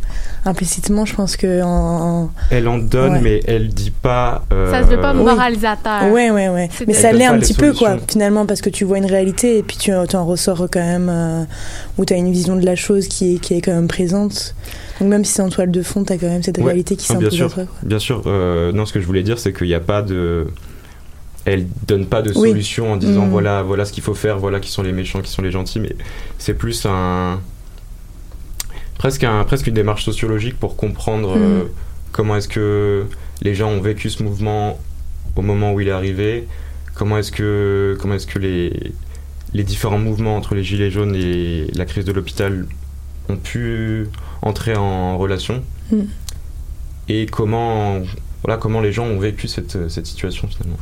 [0.45, 1.67] Implicitement, je pense que en...
[2.25, 3.21] en- Elle en donne, Ouais.
[3.23, 4.45] mais elle dit pas.
[4.53, 5.23] euh, ça se veut pas Oui.
[5.25, 6.13] moralisateur.
[6.13, 6.69] Ouais, ouais, ouais.
[6.87, 9.63] Mais ça l'est un petit peu, quoi, finalement, parce que tu vois une réalité et
[9.63, 11.45] puis tu, tu en ressors quand même, euh,
[11.99, 14.55] où tu as une vision de la chose qui est, qui est quand même présente.
[15.01, 16.65] Donc même si c'est en toile de fond, tu as quand même cette Ouais.
[16.65, 17.55] réalité qui Ah, bien s'impose à sûr.
[17.55, 17.65] toi.
[17.85, 20.47] Bien sûr, euh, non, ce que je voulais dire, c'est qu'il n'y a pas de.
[21.53, 22.51] Elle donne pas de Oui.
[22.51, 23.31] solution en disant Mm.
[23.31, 25.81] voilà voilà ce qu'il faut faire, voilà qui sont les méchants, qui sont les gentils,
[25.81, 25.95] mais
[26.39, 27.41] c'est plus un
[28.99, 31.43] presque un presque une démarche sociologique pour comprendre Mm.
[31.43, 31.65] euh,
[32.13, 33.07] comment est-ce que
[33.43, 34.79] les gens ont vécu ce mouvement
[35.37, 36.47] au moment où il est arrivé,
[36.95, 38.93] comment est-ce que comment est-ce que les
[39.55, 42.67] les différents mouvements entre les gilets jaunes et la crise de l'hôpital
[43.31, 44.07] ont pu
[44.43, 46.01] entrer en relation Mm.
[47.09, 48.01] et comment
[48.45, 50.77] voilà comment les gens ont vécu cette, cette situation finalement.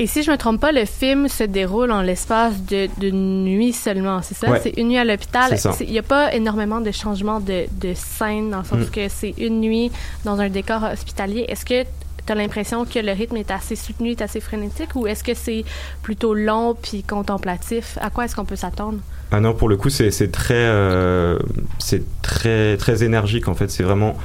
[0.00, 3.72] Et si je me trompe pas, le film se déroule en l'espace de, d'une nuit
[3.72, 4.50] seulement, c'est ça?
[4.50, 4.60] Ouais.
[4.60, 5.56] C'est une nuit à l'hôpital.
[5.80, 8.90] Il n'y a pas énormément de changements de, de scène, dans le sens Mm.
[8.90, 9.92] que c'est une nuit
[10.24, 11.44] dans un décor hospitalier.
[11.48, 15.06] Est-ce que tu as l'impression que le rythme est assez soutenu, est assez frénétique, ou
[15.06, 15.64] est-ce que c'est
[16.02, 17.96] plutôt long puis contemplatif?
[18.00, 18.98] À quoi est-ce qu'on peut s'attendre?
[19.30, 21.38] Ah non, pour le coup, c'est très, euh,
[21.78, 23.70] c'est très, très énergique en fait.
[23.70, 24.16] C'est vraiment,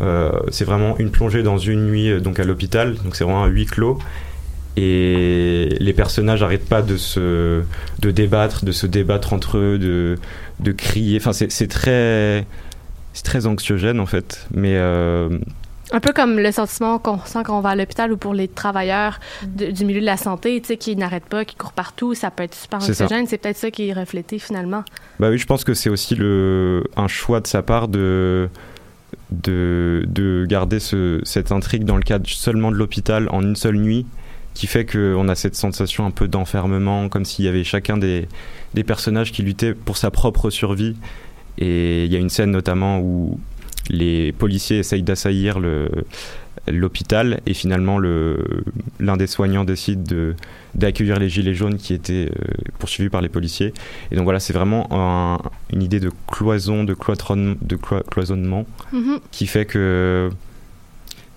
[0.00, 2.96] euh, c'est vraiment une plongée dans une nuit euh, donc à l'hôpital.
[3.04, 3.98] Donc c'est vraiment un huis clos.
[4.76, 7.62] Et les personnages n'arrêtent pas de se,
[8.00, 10.16] de débattre, de se débattre entre eux, de,
[10.60, 11.18] de crier.
[11.18, 12.44] Enfin, c'est très,
[13.14, 14.46] c'est très anxiogène en fait.
[14.52, 15.38] Mais euh,
[15.92, 18.48] Un peu comme le sentiment qu'on sent quand on va à l'hôpital ou pour les
[18.48, 22.12] travailleurs de- du milieu de la santé, tu sais, qui n'arrêtent pas, qui courent partout,
[22.14, 23.26] ça peut être super anxiogène.
[23.26, 24.84] C'est peut-être ça qui est reflété finalement.
[25.20, 28.50] Bah oui, je pense que c'est aussi le, un choix de sa part de,
[29.30, 33.76] de, de garder ce, cette intrigue dans le cadre seulement de l'hôpital en une seule
[33.76, 34.04] nuit,
[34.56, 38.26] qui fait qu'on a cette sensation un peu d'enfermement, comme s'il y avait chacun des,
[38.74, 40.96] des personnages qui luttaient pour sa propre survie.
[41.58, 43.38] Et il y a une scène notamment où
[43.90, 45.58] les policiers essayent d'assaillir
[46.66, 48.38] l'hôpital et finalement le
[48.98, 50.34] l'un des soignants décide de
[50.74, 53.72] d'accueillir les gilets jaunes qui étaient euh, poursuivis par les policiers
[54.10, 55.38] et donc voilà c'est vraiment un-
[55.72, 59.20] une idée de cloison de cloîtronnement de clo- cloisonnement Mhm.
[59.30, 60.28] qui fait que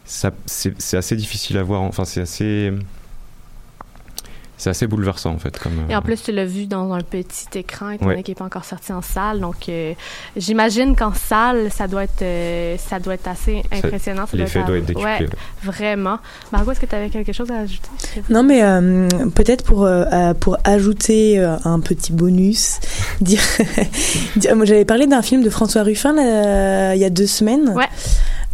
[0.06, 2.72] c'est assez difficile à voir enfin c'est assez
[4.60, 7.00] c'est assez bouleversant en fait comme Et en euh, plus, tu l'as vu dans un
[7.02, 8.12] petit écran, étant Ouais.
[8.14, 9.40] donné qu'il n'est pas encore sorti en salle.
[9.40, 9.94] Donc, euh,
[10.36, 14.26] j'imagine qu'en salle, ça doit être, euh, ça doit être assez impressionnant.
[14.28, 15.30] Ça l'effet doit être décuplé Ouais, ouais.
[15.64, 16.20] vraiment.
[16.52, 17.90] Margot, est-ce que tu avais quelque chose à ajouter?
[18.30, 19.90] Non, mais euh, peut-être pour,
[20.42, 22.80] pour ajouter un petit bonus,
[23.22, 23.42] dire,
[24.36, 27.70] j'avais parlé d'un film de François Ruffin là, il y a deux semaines.
[27.70, 27.88] Ouais.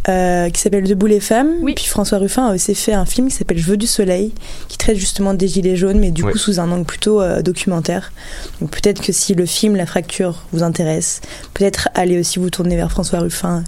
[0.08, 1.50] Euh, qui s'appelle Debout les femmes.
[1.62, 1.74] Oui.
[1.74, 4.32] Puis François Ruffin a aussi fait un film qui s'appelle Je veux du soleil,
[4.68, 8.12] qui traite justement des gilets jaunes, mais du coup sous un angle plutôt euh, documentaire.
[8.60, 11.20] Donc peut-être que si le film La Fracture vous intéresse,
[11.54, 13.64] peut-être allez aussi vous tourner vers François Ruffin,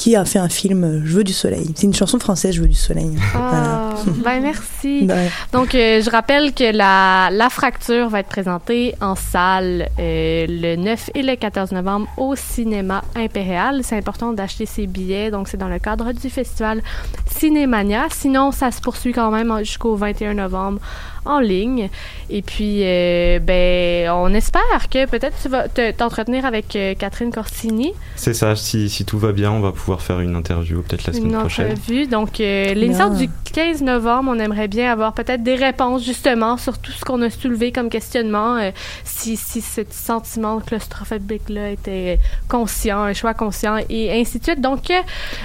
[0.00, 1.72] qui a fait un film euh, Je veux du soleil.
[1.74, 3.10] C'est une chanson française, Je veux du soleil.
[3.34, 3.94] Ah,
[4.24, 4.70] ben merci.
[5.10, 5.28] Ouais.
[5.52, 10.76] Donc, euh, je rappelle que la, la fracture va être présentée en salle euh, le
[10.76, 13.80] 9 et le 14 novembre au Cinéma Impérial.
[13.82, 15.30] C'est important d'acheter ses billets.
[15.30, 16.82] Donc, c'est dans le cadre du festival
[17.30, 18.06] Cinémania.
[18.10, 20.80] Sinon, ça se poursuit quand même jusqu'au 21 novembre
[21.26, 21.90] en ligne.
[22.30, 27.30] Et puis, euh, ben, on espère que peut-être tu vas te- t'entretenir avec euh, Catherine
[27.30, 27.92] Corsini.
[28.16, 31.12] c'est ça si, si tout va bien on va pouvoir faire une interview peut-être la
[31.12, 31.76] semaine une prochaine.
[32.10, 36.78] Donc, euh, l'émission du 15 novembre, on aimerait bien avoir peut-être des réponses justement sur
[36.78, 38.56] tout ce qu'on a soulevé comme questionnement.
[38.56, 38.70] euh,
[39.04, 42.18] si, si ce sentiment claustrophobique-là était
[42.48, 44.60] conscient, un choix conscient et ainsi de suite.
[44.60, 44.94] Donc, euh,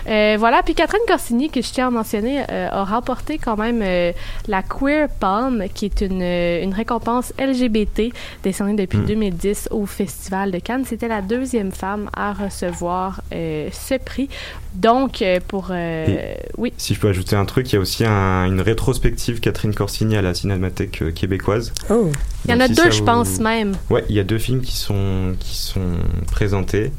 [0.07, 0.61] euh, voilà.
[0.63, 4.11] Puis Catherine Corsini, que je tiens à mentionner, euh, a remporté quand même euh,
[4.47, 9.05] la Queer Palm, qui est une, une récompense LGBT décernée depuis Mm.
[9.05, 10.83] 2010 au Festival de Cannes.
[10.85, 14.29] C'était la deuxième femme à recevoir euh, ce prix.
[14.73, 15.67] Donc, euh, pour...
[15.71, 16.73] euh, oui.
[16.77, 20.17] Si je peux ajouter un truc, il y a aussi un- une rétrospective Catherine Corsini
[20.17, 21.73] à la Cinémathèque euh, québécoise.
[21.89, 22.11] Oh.
[22.45, 23.75] Il y en a si deux, je vous- pense même.
[23.89, 25.97] Ouais, il y a deux films qui sont, qui sont
[26.29, 26.91] présentés.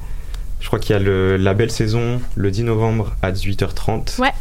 [0.60, 4.20] Je crois qu'il y a le, la belle saison le 10 novembre à 18h30.
[4.20, 4.32] Ouais.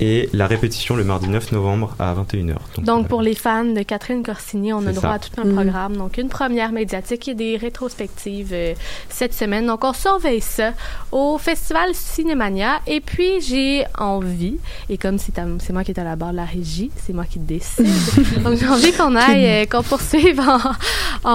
[0.00, 2.56] Et la répétition le mardi 9 novembre à 21h.
[2.78, 5.12] Donc, euh, pour les fans de Catherine Corsini, on a droit ça.
[5.12, 5.54] à tout un Mhm.
[5.54, 5.96] programme.
[5.96, 8.74] Donc, une première médiatique et des rétrospectives euh,
[9.08, 9.66] cette semaine.
[9.66, 10.72] Donc, on surveille ça
[11.12, 12.80] au Festival Cinémania.
[12.86, 14.56] Et puis, j'ai envie,
[14.88, 17.38] et comme c'est moi qui est à la barre de la régie, c'est moi qui
[17.38, 17.86] décide.
[18.42, 20.58] Donc, j'ai envie qu'on aille, euh, qu'on poursuive en,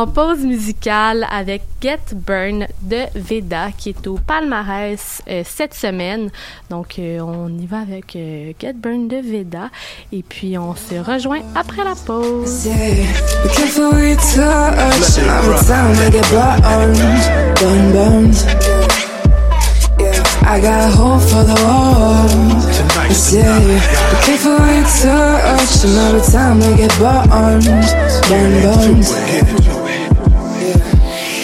[0.01, 6.29] en pause musicale avec Get Burn de Veda, qui est au palmarès euh, cette semaine.
[6.69, 8.48] Donc, euh, on y va avec euh,
[9.07, 9.69] De Veda.
[10.11, 12.67] Et puis, on se rejoint après la pause.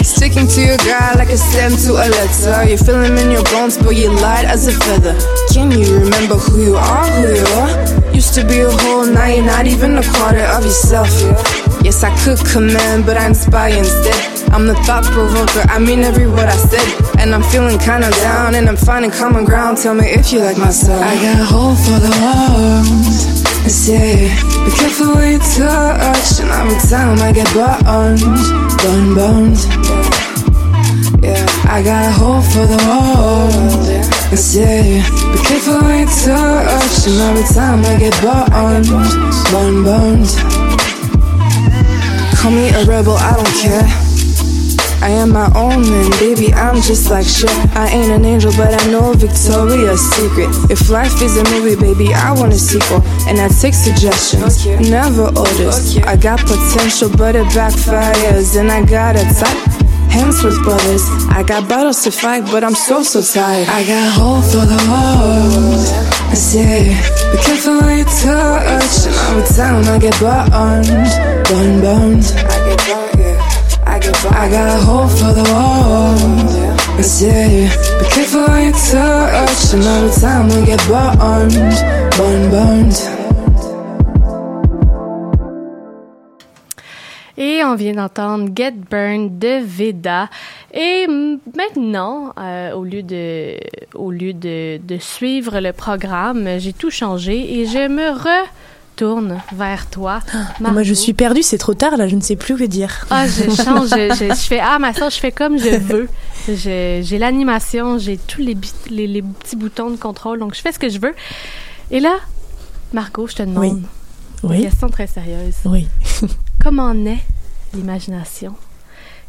[0.01, 2.69] Sticking to your guy like a stem to a letter.
[2.69, 4.11] You feel him in your bones, but you
[4.45, 5.15] as a feather.
[5.55, 8.13] Can you remember who you are, who you are?
[8.13, 11.07] Used to be a whole, now you're not even a quarter of yourself.
[11.81, 14.51] Yes, I could command, but I inspire instead.
[14.51, 16.85] I'm the thought provoker, I mean every word I said.
[17.21, 19.77] And I'm feeling kinda down, and I'm finding common ground.
[19.77, 21.01] Tell me if you like my style.
[21.01, 22.11] I got a hole for the.
[23.63, 24.27] I say,
[24.65, 28.19] be careful where you touch, and every time I get burned,
[28.83, 29.59] burned, burned.
[31.23, 34.04] Yeah, I got a hole for the walls.
[34.35, 34.99] I say,
[35.31, 38.85] be careful you touch, and every time I get burned,
[39.47, 40.27] burned, burned.
[42.35, 43.87] Call me a rebel, I don't care.
[45.01, 47.49] I am my own man, baby, I'm just like shit.
[47.77, 50.49] I ain't an angel, but I know Victoria's Secret.
[50.69, 53.03] If life is a movie, baby, I want a sequel.
[53.29, 55.95] And I take suggestions, never orders.
[55.99, 58.59] I got potential, but it backfires.
[58.59, 59.84] And I got a type.
[60.15, 61.01] With brothers.
[61.29, 63.67] I got battles to fight, but I'm so, so tired.
[63.67, 65.89] I got hope for the walls.
[66.29, 66.89] I say,
[67.31, 69.07] be careful where you touch.
[69.07, 70.87] And every time I get burned,
[71.49, 72.25] burned, burned.
[72.47, 73.83] I get burned, yeah.
[73.85, 74.35] I get burned.
[74.35, 76.55] I got a hole for the walls.
[76.99, 79.73] I say, be careful where you touch.
[79.73, 81.53] And every time I get burned,
[82.15, 83.24] burned, burned.
[87.37, 90.29] Et on vient d'entendre Get Burned de Veda.
[90.73, 91.05] Et
[91.55, 93.57] maintenant, euh, au lieu de,
[93.93, 99.89] au lieu de, de suivre le programme, j'ai tout changé et je me retourne vers
[99.89, 100.21] toi.
[100.61, 100.93] Moi, je Margot.
[100.95, 103.05] suis perdue, c'est trop tard, là, je ne sais plus que dire.
[103.09, 106.07] Ah, je change, je, je- je fais ah ma soeur, je fais comme je veux.
[106.47, 108.55] J'ai l'animation, j'ai tous les,
[108.89, 111.13] les, les petits boutons de contrôle, donc je fais ce que je veux.
[111.91, 112.15] Et là,
[112.93, 113.81] Margot, je te demande Oui.
[114.53, 115.55] Une question très sérieuse.
[115.65, 115.87] oui.
[116.63, 117.23] Comment naît
[117.73, 118.55] l'imagination?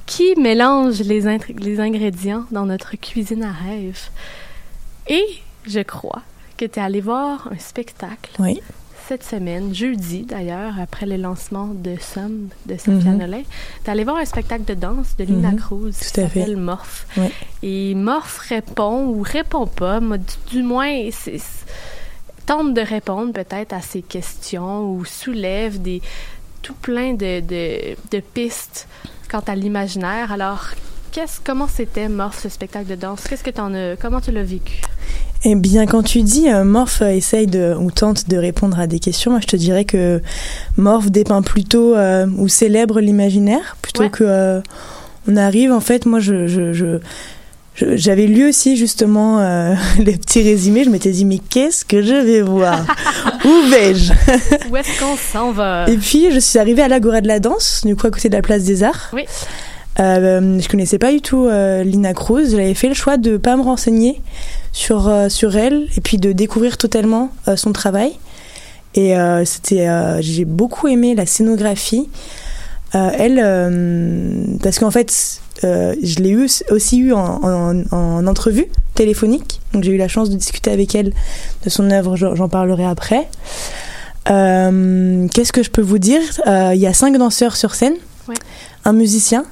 [0.07, 1.27] Qui mélange les,
[1.81, 3.99] ingrédients dans notre cuisine à rêve?
[5.09, 5.25] Et
[5.67, 6.23] je crois
[6.57, 8.61] que tu es allé voir un spectacle Oui.
[9.09, 13.19] cette semaine, jeudi d'ailleurs, après le lancement de Somme de Sophia Mhm.
[13.19, 13.43] Nolin.
[13.85, 15.57] Tu es allé voir un spectacle de danse de Lina Mhm.
[15.59, 17.07] Cruz qui s'appelle Morph.
[17.63, 20.17] Et Morph répond ou répond pas, du,
[20.51, 21.41] du moins, c'est-
[22.47, 26.01] tente de répondre peut-être à ces questions ou soulève des
[26.63, 28.89] tout plein de, de, de pistes
[29.31, 30.33] quant à l'imaginaire.
[30.33, 30.69] Alors,
[31.13, 33.23] qu'est-ce, comment c'était Morph, ce spectacle de danse?
[33.29, 34.81] Qu'est-ce que t'en as, comment tu l'as vécu?
[35.45, 38.87] Eh bien, quand tu dis euh, Morph euh, essaye de, ou tente de répondre à
[38.87, 40.21] des questions, moi je te dirais que
[40.77, 44.11] Morph dépeint plutôt euh, ou célèbre l'imaginaire plutôt Ouais.
[44.11, 44.61] que euh,
[45.29, 45.73] on arrive.
[45.73, 46.99] En fait, moi je, je- je-
[47.77, 50.85] j'avais lu aussi justement euh, les petits résumés.
[50.85, 52.85] Je m'étais dit mais qu'est-ce que je vais voir?
[53.45, 54.13] Où vais-je?
[54.71, 55.87] Où est-ce qu'on s'en va?
[55.89, 58.35] Et puis je suis arrivée à l'Agora de la danse, du coup à côté de
[58.35, 59.11] la place des Arts.
[59.13, 59.25] Oui.
[59.99, 62.51] Euh, je connaissais pas du tout euh, Lina Cruz.
[62.51, 64.21] J'avais fait le choix de pas me renseigner
[64.73, 68.13] sur euh, sur elle et puis de découvrir totalement son travail.
[68.95, 69.15] Et
[69.45, 69.87] c'était,
[70.21, 72.09] j'ai beaucoup aimé la scénographie.
[72.95, 79.61] Elle, parce qu'en fait, euh, je l'ai eu aussi eu en, en, en entrevue téléphonique.
[79.73, 81.13] Donc j'ai eu la chance de discuter avec elle
[81.65, 82.17] de son œuvre.
[82.17, 83.29] J'en parlerai après.
[84.31, 86.21] Euh, Qu'est-ce que je peux vous dire?
[86.47, 87.95] Euh, Il y a cinq danseurs sur scène,
[88.29, 88.35] Ouais.
[88.85, 89.45] un musicien.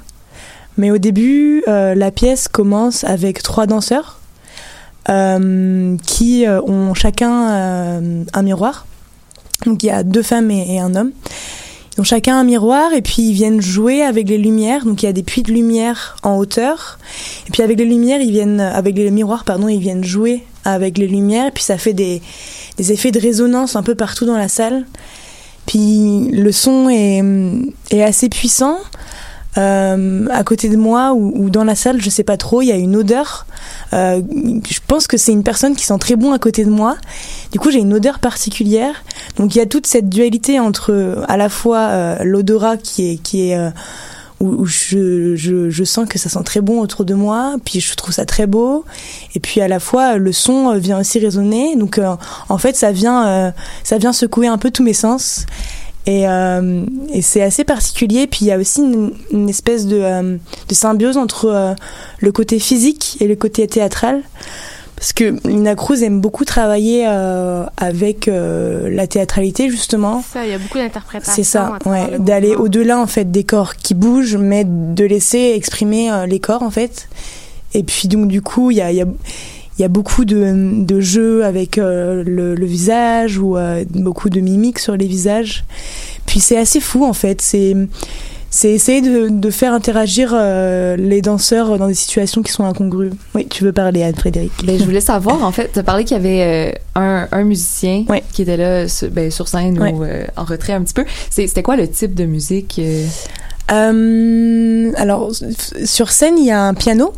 [0.76, 4.18] Mais au début, la pièce commence avec trois danseurs
[5.06, 8.02] qui ont chacun
[8.32, 8.86] un miroir.
[9.66, 11.12] Donc il y a deux femmes et, et un homme.
[11.96, 14.84] Ont chacun un miroir et puis ils viennent jouer avec les lumières.
[14.84, 16.98] Donc il y a des puits de lumière en hauteur.
[17.46, 20.98] Et puis avec les lumières, ils viennent avec les miroirs, pardon, ils viennent jouer avec
[20.98, 21.46] les lumières.
[21.46, 22.20] Et puis ça fait des,
[22.78, 24.86] des effets de résonance un peu partout dans la salle.
[25.66, 27.22] Puis le son est,
[27.90, 28.78] est assez puissant.
[29.56, 32.66] Euh, à côté de moi ou, ou dans la salle, je sais pas trop, il
[32.66, 33.46] y a une odeur.
[33.92, 34.20] Euh,
[34.68, 36.96] je pense que c'est une personne qui sent très bon à côté de moi.
[37.52, 38.94] Du coup, j'ai une odeur particulière.
[39.36, 43.12] Donc il y a toute cette dualité entre euh, à la fois euh, l'odorat qui
[43.12, 43.70] est qui est euh,
[44.40, 47.94] où, je, je, je sens que ça sent très bon autour de moi, puis je
[47.94, 48.84] trouve ça très beau,
[49.34, 52.16] et puis à la fois le son vient aussi résonner, donc euh,
[52.48, 53.50] en fait ça vient euh,
[53.82, 55.46] ça vient secouer un peu tous mes sens,
[56.06, 58.26] et, euh, et c'est assez particulier.
[58.26, 60.36] Puis il y a aussi une, une espèce de, euh,
[60.68, 61.74] de symbiose entre euh,
[62.18, 64.22] le côté physique et le côté théâtral.
[64.96, 70.22] Parce que Lina Cruz aime beaucoup travailler euh, avec la théâtralité, justement.
[70.32, 71.34] Ça, il y a beaucoup d'interprétations.
[71.34, 72.64] C'est ça, ouais, le d'aller mouvement.
[72.64, 77.08] au-delà en fait des corps qui bougent, mais de laisser exprimer les corps en fait.
[77.74, 79.06] Et puis donc du coup, il y a, il y a
[79.78, 84.28] il y a beaucoup de, de jeux avec euh, le, le visage ou euh, beaucoup
[84.30, 85.64] de mimiques sur les visages.
[86.26, 87.40] Puis c'est assez fou en fait.
[87.42, 87.76] C'est
[88.50, 93.10] c'est essayer de, de faire interagir euh, les danseurs dans des situations qui sont incongrues.
[93.34, 96.16] Oui, tu veux parler, Anne-Frédéric Ben, je voulais savoir, en fait, tu as parlé qu'il
[96.16, 98.22] y avait euh, un, un musicien Ouais.
[98.32, 99.92] qui était là sur, ben, sur scène Ouais.
[99.92, 101.04] ou euh, en retrait un petit peu.
[101.30, 102.80] C'était quoi le type de musique?
[103.68, 105.32] alors,
[105.84, 107.12] sur scène, il y a un piano.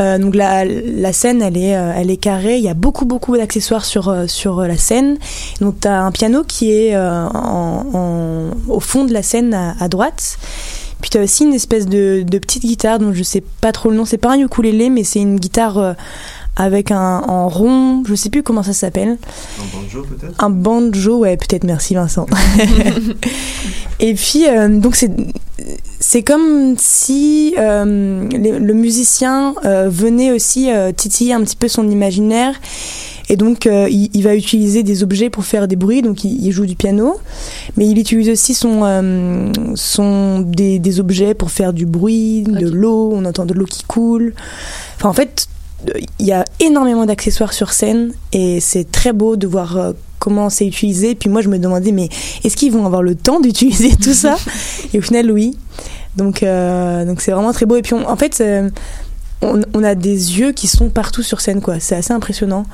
[0.00, 2.58] Euh, donc la, la scène, elle est, euh, elle est carrée.
[2.58, 5.16] Il y a beaucoup, beaucoup d'accessoires sur, euh, sur la scène.
[5.60, 9.74] Donc tu as un piano qui est en, en- au fond de la scène à,
[9.80, 10.38] à droite.
[11.00, 13.90] Puis tu as aussi une espèce de, de petite guitare dont je sais pas trop
[13.90, 14.04] le nom.
[14.04, 15.94] C'est pas un ukulélé, mais c'est une guitare
[16.56, 18.02] avec un en rond.
[18.06, 19.18] Je sais plus comment ça s'appelle.
[19.60, 20.44] Un banjo peut-être?
[20.44, 22.24] Un banjo, ouais, peut-être, merci Vincent.
[24.00, 25.10] et puis, euh, donc, c'est,
[26.08, 27.84] c'est comme si euh,
[28.30, 32.54] le musicien euh, venait aussi euh, titiller un petit peu son imaginaire.
[33.28, 36.02] Et donc, il, il va utiliser des objets pour faire des bruits.
[36.02, 37.16] Donc, il, il joue du piano,
[37.76, 43.10] mais il utilise aussi son, son des, des objets pour faire du bruit, de l'eau.
[43.12, 44.32] On entend de l'eau qui coule.
[44.94, 45.48] Enfin, en fait,
[46.20, 50.66] il y a énormément d'accessoires sur scène et c'est très beau de voir comment c'est
[50.66, 51.14] utilisé.
[51.14, 52.08] Puis moi, je me demandais, mais
[52.44, 54.36] est-ce qu'ils vont avoir le temps d'utiliser tout ça?
[54.94, 55.56] Et au final, oui.
[56.16, 57.76] Donc, euh, donc c'est vraiment très beau.
[57.76, 58.70] Et puis, on- en fait, euh,
[59.42, 61.78] on, on a des yeux qui sont partout sur scène, quoi.
[61.78, 62.64] C'est assez impressionnant.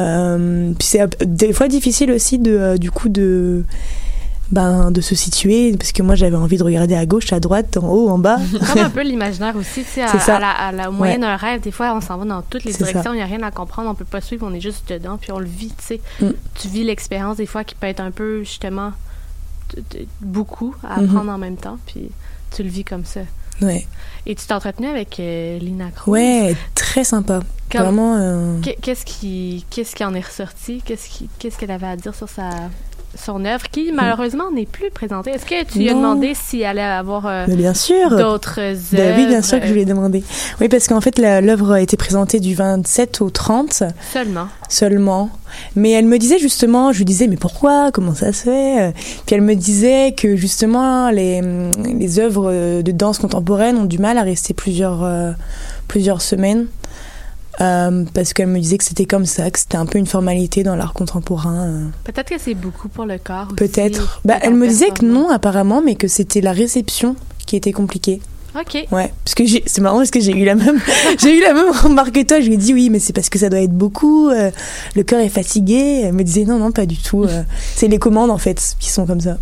[0.00, 3.62] Euh, puis c'est des fois difficile aussi de, du coup, de
[4.50, 7.76] ben, de se situer parce que moi j'avais envie de regarder à gauche, à droite,
[7.76, 8.38] en haut, en bas.
[8.72, 10.36] Comme un peu l'imaginaire aussi, tu sais, à, C'est ça.
[10.36, 12.64] à la, à la- au moyen d'un rêve, des fois, on s'en va dans toutes
[12.64, 14.88] les directions, il n'y a rien à comprendre, on peut pas suivre, on est juste
[14.90, 16.00] dedans, puis on le vit, tu sais.
[16.20, 16.30] Mm.
[16.54, 18.92] Tu vis l'expérience, des fois, qui peut être un peu, justement,
[20.20, 21.04] beaucoup à Mhm.
[21.10, 22.10] apprendre en même temps, puis
[22.54, 23.20] tu le vis comme ça.
[23.60, 23.86] Ouais,
[24.24, 26.12] Et tu t'es entretenu avec euh, Lina Cruz?
[26.12, 27.40] ouais, très sympa.
[27.70, 28.16] Comme- Vraiment.
[28.16, 30.80] euh, Qu'est- Qu'est-ce qui, qu'est-ce qui en est ressorti?
[30.84, 32.50] Qu'est-ce qui, qu'est-ce qu'elle avait à dire sur sa,
[33.18, 35.30] son œuvre, qui malheureusement n'est plus présentée?
[35.30, 38.10] Est-ce que tu lui as demandé si elle allait avoir euh, Mais bien sûr.
[38.16, 38.78] d'autres œuvres?
[38.92, 40.22] Ben oui, bien sûr que je lui ai demandé.
[40.60, 44.48] Oui, parce qu'en fait, l'œuvre a été présentée du 27 au 30 Seulement.
[44.68, 45.30] seulement.
[45.76, 47.90] Mais elle me disait justement, je lui disais, mais pourquoi?
[47.92, 48.92] Comment ça se fait?
[49.26, 51.40] Puis elle me disait que justement, les,
[51.84, 55.32] les œuvres de danse contemporaine ont du mal à rester plusieurs, euh,
[55.88, 56.66] plusieurs semaines.
[57.60, 60.62] Euh, parce qu'elle me disait que c'était comme ça, que c'était un peu une formalité
[60.62, 61.66] dans l'art contemporain.
[61.66, 61.84] euh.
[62.04, 63.48] Peut-être que c'est beaucoup pour le corps.
[63.56, 64.20] Peut-être.
[64.24, 68.20] Bah, elle me disait que non, apparemment, mais que c'était la réception qui était compliquée.
[68.58, 68.86] OK.
[68.92, 70.80] Ouais, parce que c'est marrant parce que j'ai eu la même,
[71.20, 72.40] j'ai eu la même remarque que toi.
[72.40, 74.30] Je lui ai dit oui, mais c'est parce que ça doit être beaucoup.
[74.30, 74.50] euh,
[74.94, 76.02] le cœur est fatigué.
[76.04, 77.24] Elle me disait non, non, pas du tout.
[77.24, 77.42] euh,
[77.74, 79.36] c'est les commandes en fait qui sont comme ça,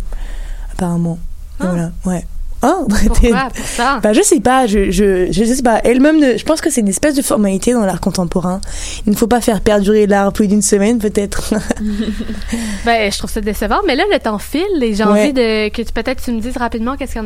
[0.73, 1.19] apparemment.
[1.59, 1.65] Ah.
[1.67, 2.25] Voilà, ouais.
[2.63, 3.49] Oh, Pourquoi?
[3.55, 3.99] Pour ça?
[4.01, 5.79] bah, je sais pas, je, je, je sais pas.
[5.83, 8.61] Elle-même, je pense que c'est une espèce de formalité dans l'art contemporain.
[9.05, 11.53] Il ne faut pas faire perdurer l'art plus d'une semaine, peut-être.
[12.85, 15.09] Ben, je trouve ça décevant, mais là, le temps file et j'ai Ouais.
[15.21, 17.25] envie de, que peut-être tu me dises rapidement qu'est-ce qui en